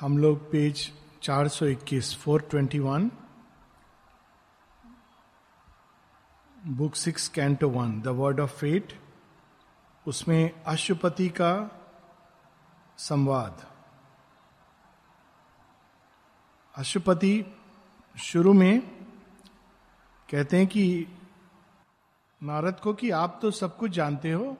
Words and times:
हम 0.00 0.18
लोग 0.18 0.50
page 0.50 0.92
421 1.22 2.16
421 2.16 3.10
book 6.66 6.94
six, 6.94 7.28
canto 7.28 7.68
one, 7.68 8.00
the 8.00 8.08
word 8.08 8.40
of 8.40 8.50
fate. 8.50 9.00
उसमें 10.06 10.62
अशुपति 10.62 11.28
का 11.28 11.80
संवाद। 12.98 13.66
अशुपति 16.76 17.44
शुरू 18.18 18.52
में 18.52 18.80
कहते 20.30 20.56
हैं 20.56 20.66
कि, 20.66 21.06
नारद 22.42 22.80
को 22.80 22.94
कि 22.94 23.10
आप 23.10 23.38
तो 23.42 23.50
सब 23.50 23.76
कुछ 23.76 23.90
जानते 23.90 24.32
हो, 24.32 24.56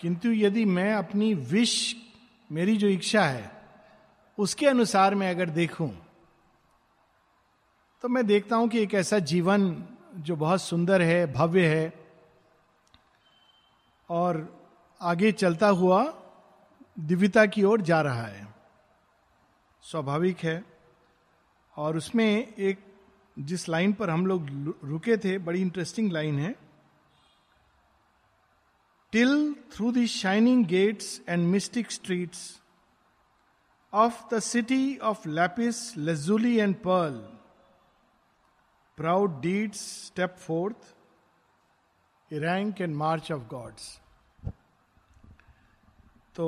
किंतु 0.00 0.28
यदि 0.28 0.64
मैं 0.64 0.94
अपनी 0.94 1.34
विश, 1.34 1.96
मेरी 2.52 2.76
जो 2.76 2.88
इच्छा 2.88 3.24
है 3.24 3.55
उसके 4.38 4.66
अनुसार 4.66 5.14
मैं 5.14 5.30
अगर 5.30 5.50
देखूँ 5.50 6.06
तो 8.02 8.08
मैं 8.08 8.26
देखता 8.26 8.56
हूँ 8.56 8.68
कि 8.68 8.82
एक 8.82 8.94
ऐसा 8.94 9.18
जीवन 9.18 9.84
जो 10.14 10.36
बहुत 10.36 10.62
सुंदर 10.62 11.02
है, 11.02 11.32
भव्य 11.32 11.66
है, 11.68 11.92
और 14.10 14.60
आगे 15.00 15.32
चलता 15.32 15.68
हुआ 15.68 16.14
दिव्यता 16.98 17.46
की 17.46 17.62
ओर 17.62 17.80
जा 17.80 18.00
रहा 18.00 18.22
है। 18.22 18.54
स्वाभाविक 19.82 20.38
है। 20.38 20.64
और 21.76 21.96
उसमें 21.96 22.54
एक, 22.54 22.78
जिस 23.38 23.68
लाइन 23.68 23.92
पर 23.92 24.10
हम 24.10 24.26
लोग 24.26 24.46
रुके 24.84 25.16
थे, 25.16 25.38
बड़ी 25.38 25.60
इंटरेस्टिंग 25.60 26.12
लाइन 26.12 26.38
है। 26.38 26.54
Till 29.12 29.56
through 29.72 29.92
the 29.92 30.06
shining 30.06 30.66
gates 30.66 31.22
and 31.28 31.48
mystic 31.48 31.90
streets 31.90 32.62
of 33.96 34.22
the 34.32 34.38
city 34.42 34.96
of 35.02 35.28
lapis 35.28 35.76
lazuli 35.98 36.56
and 36.58 36.74
pearl 36.76 37.14
proud 38.98 39.40
deeds 39.40 39.80
step 40.06 40.36
forth 40.38 40.94
rank 42.30 42.80
and 42.80 42.94
march 42.96 43.30
of 43.32 43.42
gods 43.48 43.88
तो 46.34 46.46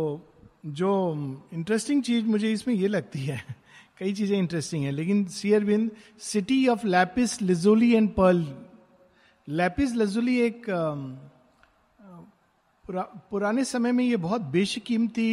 जो 0.80 0.92
इंटरेस्टिंग 1.52 2.02
चीज़ 2.02 2.26
मुझे 2.26 2.52
इसमें 2.52 2.74
ये 2.74 2.88
लगती 2.88 3.24
है 3.26 3.42
कई 3.98 4.12
चीज़ें 4.14 4.36
इंटरेस्टिंग 4.38 4.84
है 4.84 4.90
लेकिन 4.90 5.24
सियरविंद 5.32 5.90
city 6.22 6.66
of 6.68 6.86
lapis 6.86 7.40
lazuli 7.42 7.92
and 7.94 8.08
pearl 8.14 8.46
lapis 9.48 9.92
lazuli 9.94 10.38
एक 10.40 10.64
पुरा, 12.84 13.02
पुराने 13.30 13.64
समय 13.64 13.92
में 13.92 14.04
ये 14.04 14.16
बहुत 14.18 14.40
बेशकीमती 14.50 15.30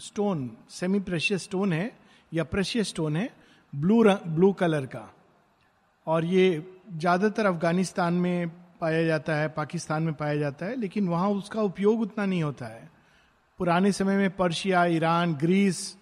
स्टोन 0.00 0.50
सेमी 0.70 1.00
प्रेशियस 1.00 1.42
स्टोन 1.42 1.72
है 1.72 1.90
या 2.32 2.44
प्रेशियस 2.44 2.88
स्टोन 2.88 3.16
है 3.16 3.28
ब्लू 3.72 4.02
ब्लू 4.04 4.52
कलर 4.52 4.86
का। 4.86 5.08
और 6.06 6.24
ये 6.24 6.62
ज़्यादातर 6.92 7.46
अफ़गानिस्तान 7.46 8.14
में 8.14 8.48
पाया 8.80 9.02
जाता 9.04 9.34
है, 9.34 9.48
पाकिस्तान 9.48 10.02
में 10.02 10.14
पाया 10.14 10.36
जाता 10.36 10.66
है, 10.66 10.76
लेकिन 10.76 11.08
वहाँ 11.08 11.28
उसका 11.30 11.62
उपयोग 11.62 12.00
उतना 12.00 12.26
नहीं 12.26 12.42
होता 12.42 12.66
है। 12.66 12.88
पुराने 13.60 13.92
समय 13.92 14.16
में 14.16 14.30
पर्शिया, 14.36 14.84
ईरान, 14.86 15.34
ग्रीस, 15.34 15.96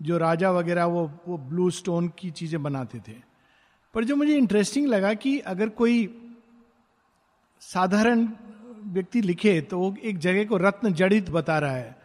जो 0.00 0.18
राजा 0.18 0.50
वगैरह, 0.50 0.84
वो 0.84 1.10
वो 1.28 1.38
ब्लू 1.40 1.70
स्टोन 1.70 2.08
की 2.18 2.30
चीज़ें 2.30 2.62
बनाते 2.62 2.98
थे। 3.08 3.16
पर 3.94 4.04
जो 4.04 4.16
मुझे 4.16 4.36
इंटरेस्टिंग 4.36 4.86
लगा 4.86 5.12
कि 5.14 5.38
अगर 5.40 5.68
कोई 5.70 6.06
साधारण 7.62 8.26
व्यक्ति 8.86 9.20
लिखे 9.22 9.60
तो 9.60 9.78
वो 9.78 9.94
एक 10.04 10.18
जगह 10.18 10.44
को 10.44 10.56
रत्न 10.58 10.92
जड़ित 10.92 11.30
बता 11.30 11.58
रहा 11.58 11.76
है। 11.76 11.96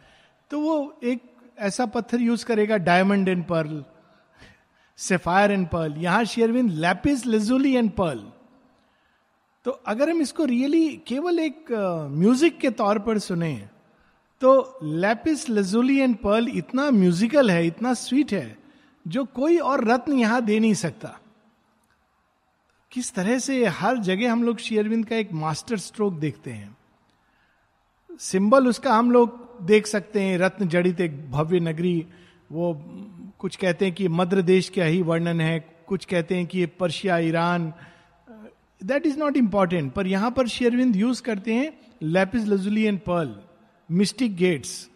तो 0.50 0.60
वो 0.60 0.74
एक 1.04 1.22
ऐसा 1.58 1.86
पत्थर 1.86 2.20
यूज़ 2.20 2.44
करेगा 2.44 2.76
diamond 2.76 3.28
and 3.28 3.44
pearl 3.44 3.84
sapphire 4.98 5.52
and 5.52 5.66
pearl 5.68 5.96
यहाँ 5.96 6.24
शेयरविन 6.24 6.70
लैपिस 6.80 7.26
लेजुली 7.26 7.74
एंड 7.76 7.90
पर्ल 7.90 8.22
तो 9.66 9.70
अगर 9.70 10.10
हम 10.10 10.20
इसको 10.20 10.44
रियली 10.44 10.88
केवल 11.06 11.38
एक 11.38 11.72
म्यूज़िक 12.10 12.58
के 12.58 12.70
तौर 12.70 12.98
पर 12.98 13.18
सुने 13.18 13.54
तो 14.42 14.78
लैपिस 14.82 15.48
लेजुली 15.48 15.98
एंड 16.00 16.16
पर्ल 16.16 16.48
इतना 16.48 16.90
म्यूजिकल 16.90 17.50
है, 17.50 17.66
इतना 17.66 17.92
स्वीट 17.94 18.32
है, 18.32 18.56
जो 19.06 19.24
कोई 19.24 19.58
और 19.58 19.84
रत्न 19.84 20.12
यहाँ 20.12 20.40
दे 20.44 20.58
नहीं 20.60 20.74
सकता। 20.74 21.18
किस 22.92 23.12
तरह 23.14 23.38
से 23.38 23.64
हर 23.66 23.98
जगह 23.98 24.32
हम 24.32 24.42
लोग 24.44 24.58
शेयरविंद 24.58 25.04
का 25.06 25.16
एक 25.16 25.32
मास्टर 25.32 25.78
स्ट्रोक 25.78 26.14
देखते 26.14 26.50
हैं। 26.50 26.76
सिंबल 28.20 28.68
उसका 28.68 28.94
हम 28.94 29.10
लोग 29.10 29.39
देख 29.62 29.86
सकते 29.86 30.20
हैं, 30.20 30.38
रत्न 30.38 30.68
जड़ित 30.68 31.00
एक 31.00 31.30
भव्य 31.30 31.60
नगरी, 31.60 32.06
वो 32.52 32.72
कुछ 33.38 33.56
कहते 33.56 33.84
हैं 33.84 33.94
कि 33.94 34.08
मध्य 34.10 34.42
देश 34.42 34.68
का 34.68 34.84
ही 34.84 35.02
वर्णन 35.02 35.40
है, 35.40 35.58
कुछ 35.86 36.04
कहते 36.04 36.34
हैं 36.34 36.46
कि 36.46 36.58
ये 36.58 36.66
Persia, 36.80 37.18
Iran 37.18 37.72
that 38.80 39.06
is 39.06 39.18
not 39.18 39.36
important 39.36 39.92
पर 39.92 40.06
यहाँ 40.06 40.30
पर 40.30 40.46
शेरविंद 40.48 40.96
यूज़ 40.96 41.22
करते 41.22 41.54
हैं 41.54 41.72
lapis 42.02 42.46
lazuli 42.48 42.84
and 42.84 42.98
pearl 43.00 43.34
mystic 43.88 44.36
gates 44.36 44.88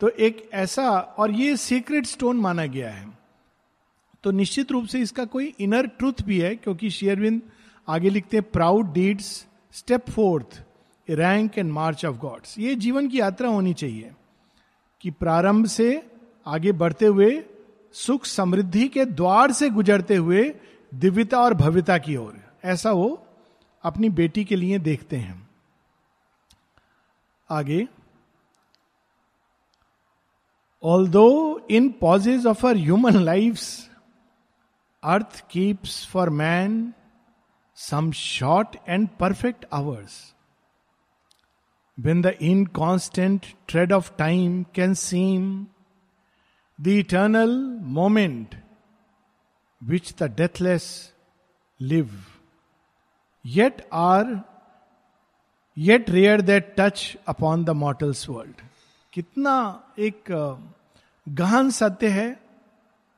तो 0.00 0.08
एक 0.08 0.48
ऐसा, 0.54 0.88
और 0.90 1.30
ये 1.30 1.56
सीक्रेट 1.56 2.06
स्टोन 2.06 2.36
माना 2.36 2.66
गया 2.66 2.90
है। 2.90 3.06
तो 4.24 4.30
निश्चित 4.30 4.72
रूप 4.72 4.86
से 4.86 5.00
इसका 5.00 5.24
कोई 5.24 5.52
इनर 5.60 5.86
ट्रूथ 5.88 6.22
भी 6.26 6.38
है, 6.40 6.54
क्योंकि 6.56 6.90
शेयरविंद 6.90 7.40
आगे 7.88 8.10
लिखते 8.10 8.36
हैं 8.36 8.50
proud 8.52 8.92
deeds 8.92 9.46
step 9.74 10.10
fourth 10.10 10.62
rank 11.10 11.58
and 11.58 11.72
march 11.72 12.04
of 12.04 12.16
gods 12.16 12.58
ये 12.58 12.74
जीवन 12.74 13.08
की 13.08 13.20
यात्रा 13.20 13.48
होनी 13.48 13.74
चाहिए 13.74 14.12
कि 15.00 15.10
प्रारंभ 15.10 15.66
से 15.66 16.10
आगे 16.46 16.72
बढ़ते 16.72 17.06
हुए, 17.06 17.44
सुख 17.92 18.24
समृद्धि 18.24 18.88
के 18.88 19.04
द्वार 19.04 19.52
से 19.52 19.70
गुजरते 19.70 20.16
हुए 20.16 20.54
दिव्यता 20.94 21.38
और 21.38 21.54
भव्यता 21.54 21.98
की 21.98 22.16
ओर। 22.16 22.40
ऐसा 22.64 22.90
वो 22.92 23.26
अपनी 23.82 24.08
बेटी 24.08 24.44
के 24.44 24.56
लिए 24.56 24.78
देखते 24.78 25.16
हैं। 25.16 25.48
आगे 27.50 27.88
although 31.08 31.58
in 31.70 31.88
pauses 31.90 32.46
of 32.46 32.66
our 32.66 32.76
human 32.76 33.16
life 33.16 33.60
earth 35.04 35.44
keeps 35.50 36.06
for 36.06 36.30
man 36.30 36.94
some 37.74 38.12
short 38.12 38.76
and 38.88 39.08
perfect 39.20 39.66
hours 39.72 40.35
when 41.98 42.22
the 42.22 42.34
inconstant 42.42 43.46
tread 43.68 43.92
of 43.92 44.12
time 44.18 44.62
can 44.74 44.94
seem 44.94 45.66
the 46.78 46.98
eternal 46.98 47.48
moment 47.80 48.54
which 49.82 50.14
the 50.16 50.28
deathless 50.28 51.12
live, 51.80 52.40
yet 53.44 53.86
are 53.90 54.44
yet 55.76 56.08
rare 56.10 56.38
that 56.38 56.76
touch 56.76 57.16
upon 57.26 57.64
the 57.64 57.74
mortal's 57.74 58.28
world. 58.28 58.62
कितना 59.12 59.56
एक 59.98 60.24
गहन 61.26 61.70
सत्य 61.70 62.08
है 62.08 62.28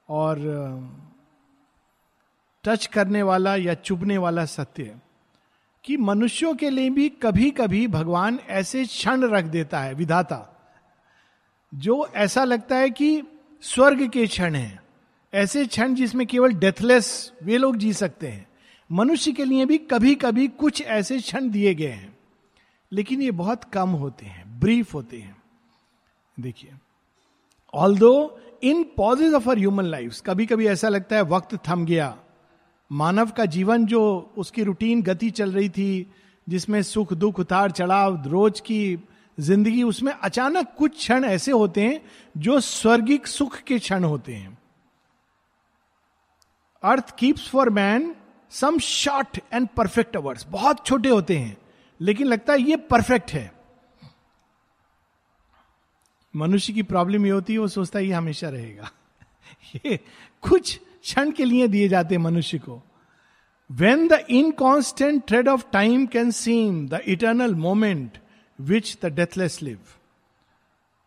और 0.09 0.38
touch 2.65 2.87
करने 2.87 3.22
वाला 3.22 3.55
या 3.56 3.75
चुभने 3.75 4.19
वाला 4.19 4.44
सत्य 4.44 4.94
कि 5.84 5.97
मनुष्यों 5.97 6.55
के 6.55 6.71
लिए 6.71 6.91
भी 6.91 7.09
कभी 7.09 7.50
कभी 7.50 7.87
भगवान 7.87 8.39
ऐसे 8.49 8.84
क्षण 8.84 9.22
रख 9.22 9.44
देता 9.44 9.81
है, 9.81 9.94
विधाता। 9.94 10.55
जो 11.75 12.06
ऐसा 12.15 12.44
लगता 12.44 12.77
है 12.77 12.91
कि 12.91 13.22
स्वर्ग 13.62 14.09
के 14.09 14.27
क्षण 14.27 14.55
हैं, 14.55 14.81
ऐसे 15.34 15.67
क्षण 15.67 15.94
जिसमें 15.94 16.27
केवल 16.27 16.53
डेथलेस 16.53 17.33
वे 17.43 17.59
लोग 17.59 17.77
जी 17.77 17.93
सकते 17.93 18.28
हैं। 18.28 18.47
मनुष्य 18.93 19.33
के 19.33 19.44
लिए 19.44 19.65
भी 19.65 19.78
कभी 19.78 20.15
कभी 20.15 20.49
कुछ 20.49 20.83
ऐसे 20.83 21.19
क्षण 21.19 21.50
दिए 21.50 21.75
गए 21.75 21.87
हैं, 21.87 22.17
लेकिन 22.93 23.22
ये 23.22 23.31
बहुत 23.31 23.65
कम 23.65 23.88
होते 23.88 24.27
हैं 24.27 24.61
ब्रीफ 24.61 24.94
होते 24.94 25.19
हैं। 25.19 25.37
देखिए 26.41 26.71
although 27.99 28.41
in 28.62 28.83
pauses 28.97 29.35
of 29.35 29.50
our 29.50 29.58
human 29.58 29.85
life 29.85 30.20
कभी 30.26 30.47
कभी 30.47 30.67
ऐसा 30.67 30.88
लगता 30.88 31.17
है, 31.17 31.23
वक्त 31.23 31.56
थम 31.69 31.85
गया 31.85 32.17
मानव 32.90 33.31
का 33.31 33.44
जीवन 33.44 33.87
जो 33.87 34.32
उसकी 34.37 34.62
रूटीन 34.62 35.02
गति 35.02 35.31
चल 35.31 35.52
रही 35.52 35.69
थी, 35.69 36.12
जिसमें 36.46 36.82
सुख 36.82 37.12
दुख 37.12 37.40
उतार 37.40 37.70
चढ़ाव, 37.70 38.23
रोज 38.29 38.61
की 38.61 38.99
ज़िंदगी, 39.38 39.82
उसमें 39.82 40.12
अचानक 40.12 40.75
कुछ 40.79 40.96
क्षण 40.96 41.25
ऐसे 41.25 41.52
होते 41.52 41.81
हैं 41.81 42.00
जो 42.37 42.61
स्वर्गिक 42.61 43.26
सुख 43.26 43.61
के 43.61 43.79
क्षण 43.79 44.05
होते 44.05 44.35
हैं। 44.35 44.58
Earth 46.82 47.14
keeps 47.19 47.49
for 47.49 47.70
man 47.70 48.14
some 48.50 48.79
short 48.79 49.41
and 49.52 49.69
perfect 49.69 50.17
hours 50.17 50.46
बहुत 50.49 50.87
छोटे 50.87 51.08
होते 51.08 51.38
हैं, 51.38 51.56
लेकिन 52.00 52.26
लगता 52.26 52.52
है 52.52 52.62
ये 52.62 52.76
परफेक्ट 52.76 53.31
है। 53.31 53.52
मनुष्य 56.34 56.73
की 56.73 56.82
प्रॉब्लम 56.82 57.26
ये 57.26 57.32
होती 57.32 57.52
है, 57.52 57.58
वो 57.58 57.69
सोचता 57.69 57.99
है 57.99 58.06
ये 58.06 58.12
हमेशा 58.12 58.49
रहेगा। 58.49 58.91
ये 59.75 59.99
कुछ 60.43 60.81
क्षण 61.03 61.31
के 61.31 61.45
लिए 61.45 61.69
दिए 61.69 61.89
जाते 61.89 62.19
मनुष्य 62.19 62.59
को। 62.59 62.83
When 63.71 64.06
the 64.09 64.12
inconstant 64.31 65.23
thread 65.29 65.49
of 65.49 65.65
time 65.73 66.06
can 66.06 66.31
seem 66.31 66.87
the 66.89 67.00
eternal 67.06 67.55
moment 67.55 68.19
which 68.59 68.97
the 69.03 69.06
deathless 69.06 69.62
live 69.62 69.79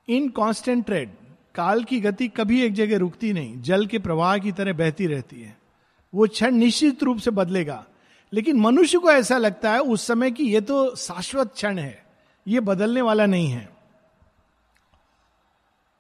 inconstant 0.30 0.86
tread 0.86 1.10
काल 1.56 1.84
की 1.84 2.00
गति 2.00 2.28
कभी 2.28 2.62
एक 2.62 2.74
जगह 2.74 2.98
रुकती 2.98 3.34
नहीं, 3.34 3.62
जल 3.62 3.86
के 3.86 4.00
प्रवाह 4.00 4.38
की 4.38 4.52
तरह 4.52 4.74
बहती 4.74 5.08
रहती 5.08 5.42
है। 5.42 5.58
वो 6.14 6.28
क्षण 6.28 6.52
निश्चित 6.52 7.04
रूप 7.04 7.18
से 7.18 7.32
बदलेगा। 7.32 7.86
लेकिन 8.34 8.60
मनुष्य 8.60 8.98
को 8.98 9.12
ऐसा 9.12 9.38
लगता 9.38 9.72
है 9.74 9.80
उस 9.80 10.06
समय 10.08 10.32
कि 10.32 10.44
ये 10.44 10.62
तो 10.62 10.96
शाश्वत 10.96 11.52
क्षण 11.54 11.78
है, 11.78 12.06
ये 12.48 12.60
बदलने 12.60 13.02
वाला 13.02 13.26
नहीं 13.26 13.50
है। 13.50 13.70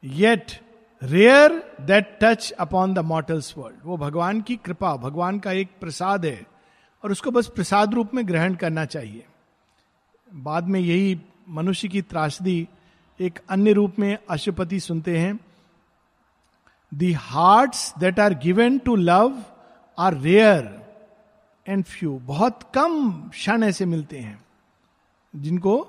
Yet 0.03 0.51
rare 1.01 1.51
that 1.81 2.17
touch 2.21 2.51
upon 2.51 2.93
the 2.93 2.99
mortal's 2.99 3.53
world 3.57 3.77
वो 3.83 3.97
भगवान 3.97 4.41
की 4.41 4.55
कृपा, 4.55 4.95
भगवान 4.95 5.39
का 5.39 5.51
एक 5.51 5.69
प्रसाद 5.79 6.25
है 6.25 6.45
और 7.03 7.11
उसको 7.11 7.31
बस 7.31 7.47
प्रसाद 7.47 7.93
रूप 7.93 8.13
में 8.13 8.27
ग्रहण 8.27 8.55
करना 8.55 8.85
चाहिए। 8.85 9.25
बाद 10.31 10.67
में 10.67 10.79
यही 10.79 11.19
मनुष्य 11.49 11.87
की 11.87 12.01
त्रासदी 12.01 12.67
एक 13.19 13.39
अन्य 13.49 13.73
रूप 13.73 13.99
में 13.99 14.17
अशुपति 14.29 14.79
सुनते 14.79 15.17
हैं। 15.17 15.39
The 16.91 17.11
hearts 17.13 17.93
that 17.99 18.19
are 18.19 18.33
given 18.33 18.77
to 18.77 18.95
love 18.95 19.43
are 19.97 20.17
rare 20.17 20.69
and 21.67 21.83
few 21.83 22.17
बहुत 22.19 22.59
कम 22.73 23.11
क्षण 23.29 23.63
ऐसे 23.63 23.85
मिलते 23.85 24.19
हैं 24.19 24.39
जिनको 25.33 25.79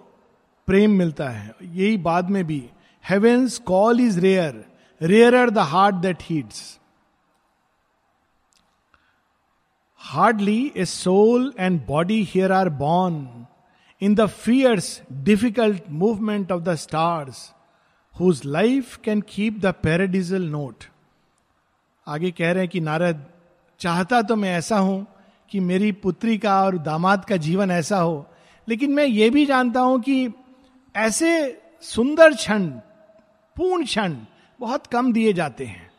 प्रेम 0.68 0.90
मिलता 0.90 1.28
है। 1.28 1.54
यही 1.62 1.96
बाद 1.96 2.30
में 2.30 2.44
भी 2.44 2.62
heaven's 3.04 3.58
call 3.58 4.00
is 4.00 4.20
rare 4.20 4.64
rare 5.02 5.50
the 5.50 5.58
heart 5.58 5.94
that 5.94 6.16
heeds 6.22 6.80
hardly 9.98 10.72
a 10.76 10.84
soul 10.84 11.54
and 11.58 11.86
body 11.86 12.22
here 12.22 12.52
are 12.52 12.68
born 12.68 13.46
in 14.02 14.14
the 14.14 14.26
fierce 14.26 15.02
difficult 15.12 15.82
movement 15.88 16.52
of 16.52 16.62
the 16.62 16.74
stars 16.74 17.54
whose 18.20 18.42
life 18.44 18.96
can 18.96 19.20
keep 19.20 19.58
the 19.60 19.66
paradisal 19.66 20.42
note 20.42 20.84
आगे 22.08 22.30
कह 22.30 22.52
रहे 22.52 22.62
हैं 22.62 22.68
कि 22.68 22.80
नारद, 22.80 23.26
चाहता 23.78 24.22
तो 24.22 24.36
मैं 24.36 24.56
ऐसा 24.56 24.78
हूँ 24.78 25.06
कि 25.50 25.60
मेरी 25.60 25.92
पुत्री 25.92 26.38
का 26.38 26.64
और 26.64 26.78
दामाद 26.78 27.24
का 27.24 27.36
जीवन 27.36 27.70
ऐसा 27.70 27.98
हो, 27.98 28.26
लेकिन 28.68 28.92
मैं 28.92 29.04
ये 29.04 29.30
भी 29.30 29.46
जानता 29.46 29.80
हूँ 29.80 30.00
कि 30.00 30.32
ऐसे 30.96 31.60
सुंदर 31.82 32.34
क्षण, 32.34 32.66
पूर्ण 33.56 33.84
क्षण 33.84 34.16
बहुत 34.62 34.86
कम 34.86 35.12
दिए 35.12 35.32
जाते 35.32 35.64
हैं। 35.64 35.90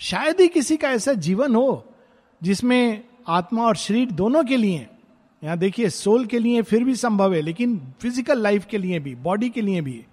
शायद 0.00 0.40
ही 0.40 0.48
किसी 0.48 0.76
का 0.76 0.90
ऐसा 0.90 1.12
जीवन 1.20 1.54
हो 1.54 1.84
जिसमें 2.42 3.02
आत्मा 3.28 3.62
और 3.62 3.76
शरीर 3.76 4.10
दोनों 4.12 4.44
के 4.44 4.56
लिए, 4.56 4.86
यहाँ 5.42 5.56
देखिए, 5.58 5.88
सोल 5.88 6.24
के 6.26 6.38
लिए 6.38 6.62
फिर 6.62 6.84
भी 6.84 6.94
संभव 6.96 7.34
है, 7.34 7.40
लेकिन 7.42 7.76
फ़िज़िकल 8.02 8.42
लाइफ 8.42 8.66
के 8.66 8.78
लिए 8.78 8.98
भी, 8.98 9.14
बॉडी 9.16 9.48
के 9.50 9.60
लिए 9.60 9.80
भी। 9.80 10.04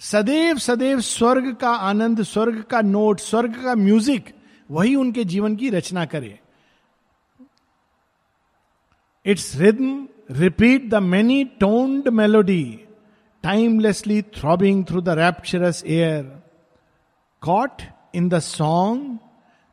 सदैव 0.00 0.58
सदैव 0.58 1.00
स्वर्ग 1.00 1.54
का 1.54 1.70
आनंद, 1.70 2.22
स्वर्ग 2.22 2.62
का 2.62 2.80
नोट, 2.82 3.20
स्वर्ग 3.20 3.62
का 3.64 3.74
म्यूज़िक, 3.76 4.32
वही 4.70 4.94
उनके 4.96 5.24
जीवन 5.24 5.56
की 5.56 5.70
रचना 5.70 6.04
करे। 6.04 6.38
Its 9.26 9.54
rhythm 9.56 10.06
repeat 10.30 10.88
the 10.90 10.94
many 10.94 11.44
toned 11.60 12.08
melody 12.10 12.64
timelessly 13.44 14.20
throbbing 14.34 14.84
through 14.84 15.00
the 15.00 15.08
rapturous 15.18 15.82
air 15.86 16.39
caught 17.42 17.82
in 18.14 18.28
the 18.28 18.38
song 18.38 19.18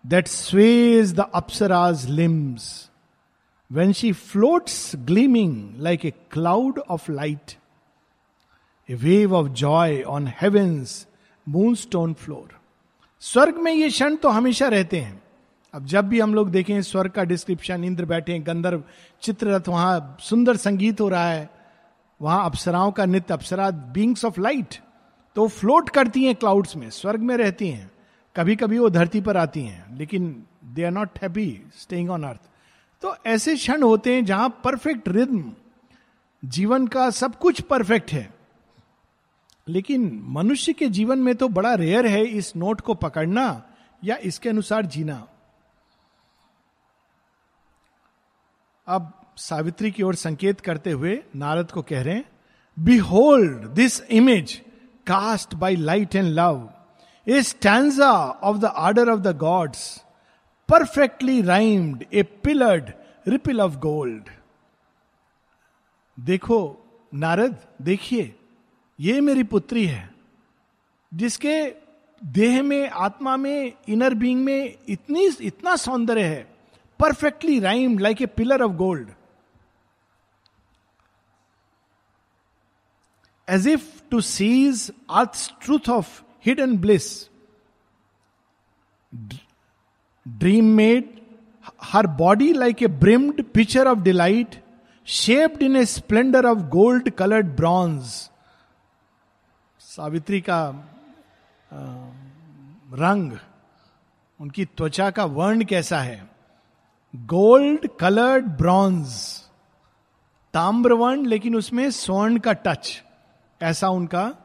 that 0.05 0.27
sways 0.27 1.13
the 1.13 1.19
Apsara's 1.19 2.05
limbs 2.09 2.89
when 3.71 3.91
she 3.91 4.11
floats 4.13 4.91
gleaming 4.95 5.75
like 5.77 6.05
a 6.05 6.11
cloud 6.31 6.79
of 6.89 7.11
light 7.11 7.51
a 8.89 8.93
wave 8.93 9.35
of 9.35 9.47
joy 9.47 10.01
on 10.01 10.27
heaven's 10.41 11.05
moonstone 11.75 12.13
floor 12.13 12.55
स्वर्ग 13.21 13.57
में 13.57 13.71
ये 13.73 13.89
क्षण 13.89 14.15
तो 14.15 14.29
हमेशा 14.29 14.67
रहते 14.67 14.99
हैं। 14.99 15.21
अब 15.73 15.85
जब 15.85 16.07
भी 16.07 16.19
हम 16.19 16.33
लोग 16.33 16.49
देखें, 16.51 16.81
स्वर्ग 16.81 17.11
का 17.11 17.23
डिस्क्रिप्शन 17.23 17.83
इंद्र 17.83 18.05
बैठे 18.05 18.37
गंधर्व 18.39 18.83
चित्ररथ, 19.21 19.67
वहाँ 19.67 20.17
सुंदर 20.21 20.55
संगीत 20.55 21.01
हो 21.01 21.09
रहा 21.09 21.29
है। 21.29 21.49
वहाँ 22.21 22.45
अप्सराओं 22.45 22.91
का 22.91 23.05
नित्य, 23.05 23.33
अप्सरा 23.33 23.69
बींग्स 23.69 24.25
ऑफ़ 24.25 24.39
लाइट 24.41 24.75
तो 25.37 25.47
फ्लोट 25.47 25.89
करती 25.89 26.23
हैं 26.25 26.35
क्लाउड्स 26.35 26.75
में, 26.75 26.89
स्वर्ग 26.89 27.19
में 27.19 27.35
रहती 27.37 27.67
हैं। 27.69 27.91
कभी 28.35 28.55
कभी 28.55 28.77
वो 28.79 28.89
धरती 28.89 29.19
पर 29.21 29.37
आती 29.37 29.61
हैं, 29.61 29.97
लेकिन 29.97 30.43
they 30.65 30.83
are 30.83 30.91
not 30.91 31.19
happy 31.21 31.61
staying 31.79 32.09
on 32.09 32.23
earth 32.23 32.39
तो 33.03 33.15
ऐसे 33.25 33.55
क्षण 33.55 33.83
होते 33.83 34.15
हैं 34.15 34.25
जहाँ 34.25 34.49
परफेक्ट 34.63 35.09
रिद्म 35.09 35.53
जीवन 36.43 36.87
का 36.87 37.09
सब 37.09 37.35
कुछ 37.35 37.61
परफेक्ट 37.61 38.11
है। 38.11 38.33
लेकिन 39.67 40.09
मनुष्य 40.29 40.73
के 40.73 40.87
जीवन 40.89 41.19
में 41.19 41.33
तो 41.35 41.47
बड़ा 41.49 41.73
रेयर 41.75 42.07
है 42.07 42.25
इस 42.27 42.55
नोट 42.55 42.81
को 42.81 42.93
पकड़ना 42.95 43.63
या 44.03 44.17
इसके 44.23 44.49
अनुसार 44.49 44.85
जीना। 44.85 45.27
अब 48.87 49.13
सावित्री 49.37 49.91
की 49.91 50.03
ओर 50.03 50.15
संकेत 50.15 50.61
करते 50.61 50.91
हुए 50.91 51.19
नारद 51.35 51.71
को 51.71 51.81
कह 51.81 52.01
रहे 52.01 52.15
हैं 52.15 52.29
behold 52.97 53.67
this 53.67 54.01
image 54.01 54.61
cast 55.07 55.55
by 55.55 55.75
light 55.75 56.15
and 56.15 56.27
love 56.27 56.69
a 57.27 57.41
stanza 57.41 58.11
of 58.43 58.57
the 58.57 58.65
ardour 58.65 59.09
of 59.09 59.19
the 59.19 59.37
gods 59.37 60.03
perfectly 60.69 61.41
rhymed 61.41 62.05
a 62.13 62.23
pillared 62.23 62.91
ripple 63.27 63.61
of 63.61 63.77
gold 63.77 64.29
देखो, 66.17 66.77
नारद, 67.13 67.57
देखिए, 67.81 68.35
ये 68.99 69.21
मेरी 69.21 69.43
पुत्री 69.43 69.85
है, 69.85 70.09
जिसके 71.13 71.73
देह 72.23 72.63
में, 72.63 72.89
आत्मा 72.89 73.37
में 73.37 73.73
इनर 73.89 74.13
बीइंग 74.13 74.43
में 74.43 74.75
इतनी, 74.89 75.25
इतना 75.41 75.75
सौंदर्य 75.75 76.23
है 76.23 76.47
perfectly 76.99 77.59
rhymed 77.59 78.01
like 78.01 78.21
a 78.21 78.25
pillar 78.25 78.61
of 78.61 78.71
gold 78.71 79.07
as 83.49 83.67
if 83.67 83.89
to 84.11 84.21
seize 84.21 84.91
earth 85.09 85.51
truth 85.61 85.89
of 85.89 86.21
hidden 86.45 86.77
bliss 86.77 87.07
dream 90.25 90.65
made 90.75 91.09
her 91.83 92.07
body 92.17 92.51
like 92.53 92.83
a 92.83 92.87
brimmed 92.87 93.43
picture 93.43 93.87
of 93.87 93.99
delight 93.99 94.61
shaped 95.07 95.63
in 95.63 95.75
a 95.75 95.85
splendour 95.85 96.45
of 96.45 96.59
gold 96.69 97.09
coloured 97.09 97.55
bronze 97.55 98.29
Savitri 99.81 100.39
का 100.41 100.59
रंग, 102.93 103.31
उनकी 104.39 104.65
त्वचा 104.65 105.09
का 105.11 105.23
वर्ण 105.25 105.63
कैसा 105.65 105.99
है? 105.99 106.29
Gold 107.13 107.87
coloured 107.99 108.45
bronze 108.57 109.07
ताम्रवर्ण, 110.53 111.25
लेकिन 111.25 111.55
उसमें 111.55 111.89
स्वर्ण 111.91 112.37
का 112.37 112.53
टच 112.53 113.03
ऐसा 113.61 113.89
उनका 113.89 114.35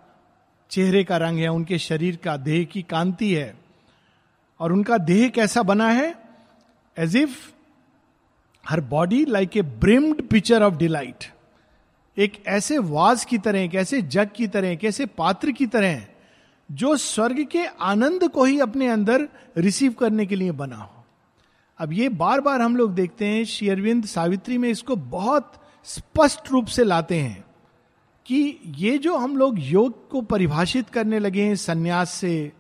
चेहरे 0.71 1.05
का 1.05 1.17
रंग 1.17 1.39
है, 1.39 1.49
उनके 1.49 1.79
शरीर 1.79 2.17
का 2.17 2.37
देह 2.37 2.65
की 2.65 2.83
कांति 2.83 3.35
है। 3.35 3.55
और 4.61 4.73
उनका 4.73 4.99
देह 4.99 5.29
कैसा 5.29 5.63
बना 5.63 5.89
है? 5.89 6.15
As 6.99 7.17
if 7.17 7.51
her 8.69 8.81
body 8.81 9.25
like 9.25 9.57
a 9.57 9.63
brimmed 9.63 10.23
picture 10.23 10.63
of 10.63 10.75
delight 10.75 11.25
एक 12.19 12.47
ऐसे 12.47 12.79
वाज 12.79 13.25
की 13.25 13.39
तरह 13.39 13.61
एक 13.61 13.75
ऐसे 13.75 14.03
जग 14.03 14.31
की 14.37 14.47
तरह 14.47 14.69
एक 14.69 14.85
ऐसे 14.85 15.07
पात्र 15.07 15.51
की 15.51 15.67
तरह 15.67 16.07
जो 16.73 16.97
स्वर्ग 16.97 17.45
के 17.45 17.67
आनंद 17.67 18.29
को 18.29 18.45
ही 18.45 18.61
अपने 18.61 18.89
अंदर 18.89 19.29
रिसीव 19.57 19.93
करने 19.93 20.27
के 20.27 20.37
लिए 20.37 20.53
बना 20.53 20.77
हो। 20.77 21.05
अब 21.79 21.93
ये 21.93 22.09
बार 22.09 22.41
बार 22.41 22.61
हम 22.61 22.77
लोग 22.77 22.95
देखते 22.95 23.27
हैं, 23.27 23.45
श्री 23.45 23.69
अरविंद 23.69 24.05
सावित्री 24.05 24.59
में 24.59 24.69
इसको 24.69 24.97
बहुत 24.97 25.53
स्पष्ट 25.85 26.51
रूप 26.51 26.67
से 26.67 26.85
लाते 26.85 27.19
हैं। 27.19 27.45
कि 28.27 28.61
ये 28.67 28.99
जो 28.99 29.17
हम 29.17 29.37
लोग 29.37 29.55
योग 29.59 30.09
को 30.09 30.21
परिभाषित 30.23 30.91
करने 30.91 31.19
लगे 31.19 31.43
हैं, 31.43 31.57
संन्यास 31.57 32.11
से, 32.11 32.53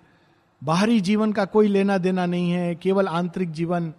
बाहरी 0.65 1.01
जीवन 1.01 1.33
का 1.33 1.45
कोई 1.45 1.69
लेना 1.69 1.99
देना 1.99 2.27
नहीं 2.27 2.51
है, 2.51 2.75
केवल 2.75 3.09
आंतरिक 3.09 3.51
जीवन। 3.51 3.95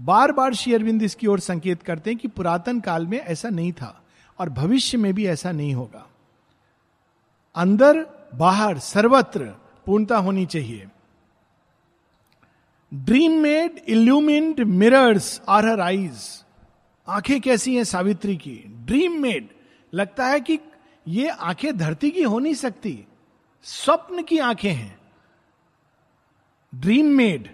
बार 0.00 0.32
बार 0.32 0.54
श्री 0.54 0.74
अरविंद 0.74 1.02
इसकी 1.02 1.26
ओर 1.26 1.40
संकेत 1.40 1.82
करते 1.82 2.10
हैं 2.10 2.18
कि 2.18 2.28
पुरातन 2.28 2.80
काल 2.80 3.06
में 3.06 3.18
ऐसा 3.18 3.48
नहीं 3.48 3.72
था 3.72 4.02
और 4.38 4.48
भविष्य 4.48 4.98
में 4.98 5.14
भी 5.14 5.26
ऐसा 5.26 5.52
नहीं 5.52 5.74
होगा। 5.74 6.06
अंदर, 7.54 8.06
बाहर, 8.34 8.78
सर्वत्र 8.78 9.44
पूर्णता 9.86 10.16
होनी 10.16 10.46
चाहिए। 10.46 10.86
Dream 12.94 13.32
made 13.32 13.80
illumined 13.88 14.60
mirrors 14.60 15.42
are 15.48 15.66
her 15.66 15.80
eyes 15.80 16.44
आँखें 17.08 17.40
कैसी 17.40 17.76
हैं 17.76 17.84
सावित्री 17.84 18.36
की? 18.36 18.56
ड्रीम 18.86 19.22
मेड 19.22 19.48
लगता 19.94 20.26
है 20.26 20.40
कि 20.40 20.58
ये 21.06 21.28
आँखें 21.28 21.76
धरती 21.78 22.10
की 22.10 22.22
हो 22.22 22.38
नहीं 22.38 22.54
सकती। 22.54 23.06
स्वप्न 23.66 24.22
की 24.22 24.38
आँखें 24.38 24.72
हैं। 24.72 24.98
Dream 26.72 27.06
made 27.06 27.48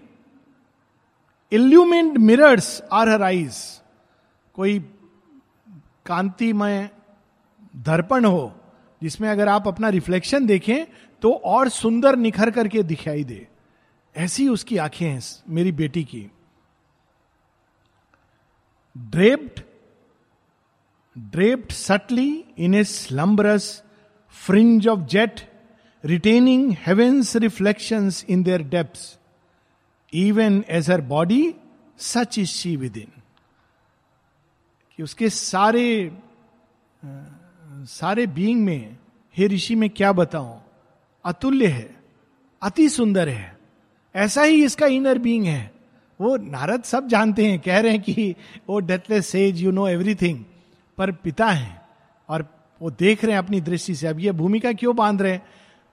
illumined 1.51 2.17
mirrors 2.17 2.81
are 2.91 3.09
her 3.09 3.21
eyes 3.21 3.57
कोई 4.55 4.79
कांतिमय 6.05 6.89
दर्पण 7.75 8.25
हो, 8.25 8.55
जिसमें 9.01 9.29
अगर 9.29 9.47
आप 9.47 9.67
अपना 9.67 9.89
रिफ्लेक्शन 9.89 10.45
देखें 10.45 10.85
तो 11.21 11.31
और 11.33 11.69
सुंदर 11.69 12.15
निखर 12.15 12.51
करके 12.51 12.83
दिखाई 12.83 13.23
दे। 13.23 13.47
ऐसी 14.15 14.47
उसकी 14.47 14.77
आँखें 14.77 15.07
हैं 15.07 15.21
मेरी 15.49 15.71
बेटी 15.71 16.03
की। 16.03 16.29
Draped 18.97 19.61
subtly 21.71 22.43
in 22.57 22.73
a 22.75 22.83
slumberous 22.83 23.83
fringe 24.29 24.87
of 24.87 24.99
jet 24.99 25.41
retaining 26.05 26.75
heaven's 26.87 27.35
reflection 27.35 28.11
in 28.29 28.43
their 28.43 28.61
depths 28.61 29.19
even 30.13 30.63
as 30.69 30.89
her 30.89 31.01
body 31.01 31.53
such 31.97 32.39
is 32.39 32.49
she 32.49 32.75
within 32.97 33.11
कि 34.97 35.03
उसके 35.03 35.29
सारे 35.29 36.11
सारे 37.85 38.27
बीइंग 38.27 38.65
में, 38.65 38.97
हे 39.37 39.47
ऋषि, 39.47 39.75
में 39.75 39.89
क्या 39.89 40.11
बताऊँ? 40.11 40.61
अतुल्य 41.25 41.67
है, 41.67 41.95
अति 42.61 42.89
सुंदर 42.89 43.29
है। 43.29 43.57
ऐसा 44.15 44.43
ही 44.43 44.63
इसका 44.65 44.87
इनर 44.87 45.17
बीइंग 45.17 45.45
है। 45.45 45.71
वो 46.21 46.37
नारद 46.37 46.83
सब 46.83 47.07
जानते 47.07 47.45
हैं, 47.45 47.59
कह 47.59 47.79
रहे 47.79 47.91
हैं 47.91 48.01
कि 48.01 48.35
वो 48.69 48.79
deathless 48.79 49.27
sage 49.27 49.61
you 49.61 49.71
know 49.71 49.87
everything 49.87 50.43
पर 50.97 51.11
पिता 51.11 51.47
है 51.47 51.81
और 52.29 52.47
वो 52.81 52.91
देख 52.91 53.23
रहे 53.23 53.31
हैं 53.31 53.39
अपनी 53.39 53.61
दृष्टि 53.61 53.95
से। 53.95 54.07
अब 54.07 54.19
ये 54.19 54.31
भूमिका 54.31 54.73
क्यों 54.73 54.95
बाँध 54.95 55.21
रहे 55.21 55.31
हैं? 55.31 55.45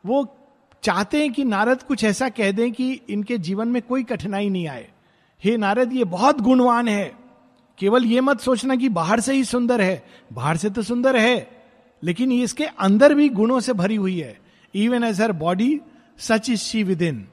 वो 0.07 0.37
चाहते 0.83 1.21
हैं 1.21 1.33
कि 1.33 1.45
नारद 1.45 1.83
कुछ 1.83 2.05
ऐसा 2.05 2.29
कह 2.29 2.53
दें 2.53 2.73
कि 2.73 3.01
इनके 3.11 3.39
जीवन 3.39 3.69
में 3.69 3.83
कोई 3.83 4.03
कठिनाई 4.03 4.49
नहीं 4.49 4.69
आए। 4.69 4.89
हे 5.45 5.57
नारद, 5.57 5.93
ये 5.93 6.05
बहुत 6.05 6.41
गुणवान 6.41 6.89
है। 6.89 7.13
केवल 7.79 8.05
ये 8.05 8.21
मत 8.21 8.41
सोचना 8.41 8.77
कि 8.77 8.89
बाहर 8.89 9.21
से 9.21 9.33
ही 9.33 9.45
सुंदर 9.45 9.81
है। 9.81 10.07
बाहर 10.33 10.57
से 10.57 10.71
तो 10.71 10.83
सुंदर 10.83 11.17
है, 11.17 11.65
लेकिन 12.03 12.33
इसके 12.33 12.65
अंदर 12.65 13.15
भी 13.15 13.29
गुणों 13.29 13.61
से 13.61 13.73
भरी 13.73 13.97
हुई 13.97 14.21
है। 14.21 14.41
Even 14.75 15.05
as 15.05 15.21
her 15.21 15.33
body 15.33 15.81
such 16.19 16.51
is 16.51 16.61
she 16.61 16.83
within 17.03 17.29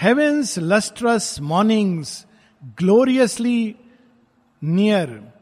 heaven's 0.00 0.58
lustrous 0.58 1.40
mornings 1.40 2.26
gloriously 2.64 3.76
near 4.64 5.32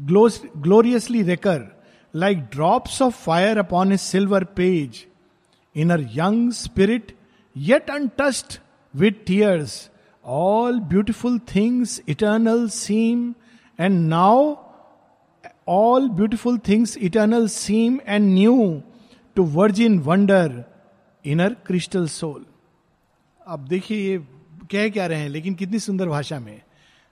gloriously 0.00 1.22
recur 1.22 1.82
like 2.14 2.38
drops 2.38 3.02
of 3.02 3.16
fire 3.16 3.58
upon 3.58 3.92
a 3.92 3.96
silver 3.96 4.44
page 4.44 5.06
in 5.76 5.90
our 5.90 6.00
young 6.00 6.52
spirit 6.52 7.16
yet 7.56 7.90
untouched 7.90 8.60
with 8.96 9.12
tears 9.26 9.90
all 10.24 10.80
beautiful 10.80 11.38
things 11.38 12.02
eternal 12.08 12.68
seem 12.68 13.34
and 13.80 14.08
now 14.08 14.54
all 15.68 16.08
beautiful 16.08 16.58
things 16.58 16.98
eternal 16.98 17.48
seem 17.48 17.98
and 18.06 18.34
new 18.34 18.82
to 19.36 19.44
virgin 19.44 19.98
wonder 19.98 20.64
in her 21.26 21.56
crystal 21.66 22.08
soul 22.08 22.46
अब 23.46 23.64
देखिए 23.64 24.12
ये 24.12 24.18
कह 24.72 24.88
क्या 24.88 25.06
रहे 25.06 25.20
हैं, 25.20 25.28
लेकिन 25.28 25.54
कितनी 25.54 25.78
सुंदर 25.78 26.08
भाषा 26.08 26.40
में। 26.40 26.60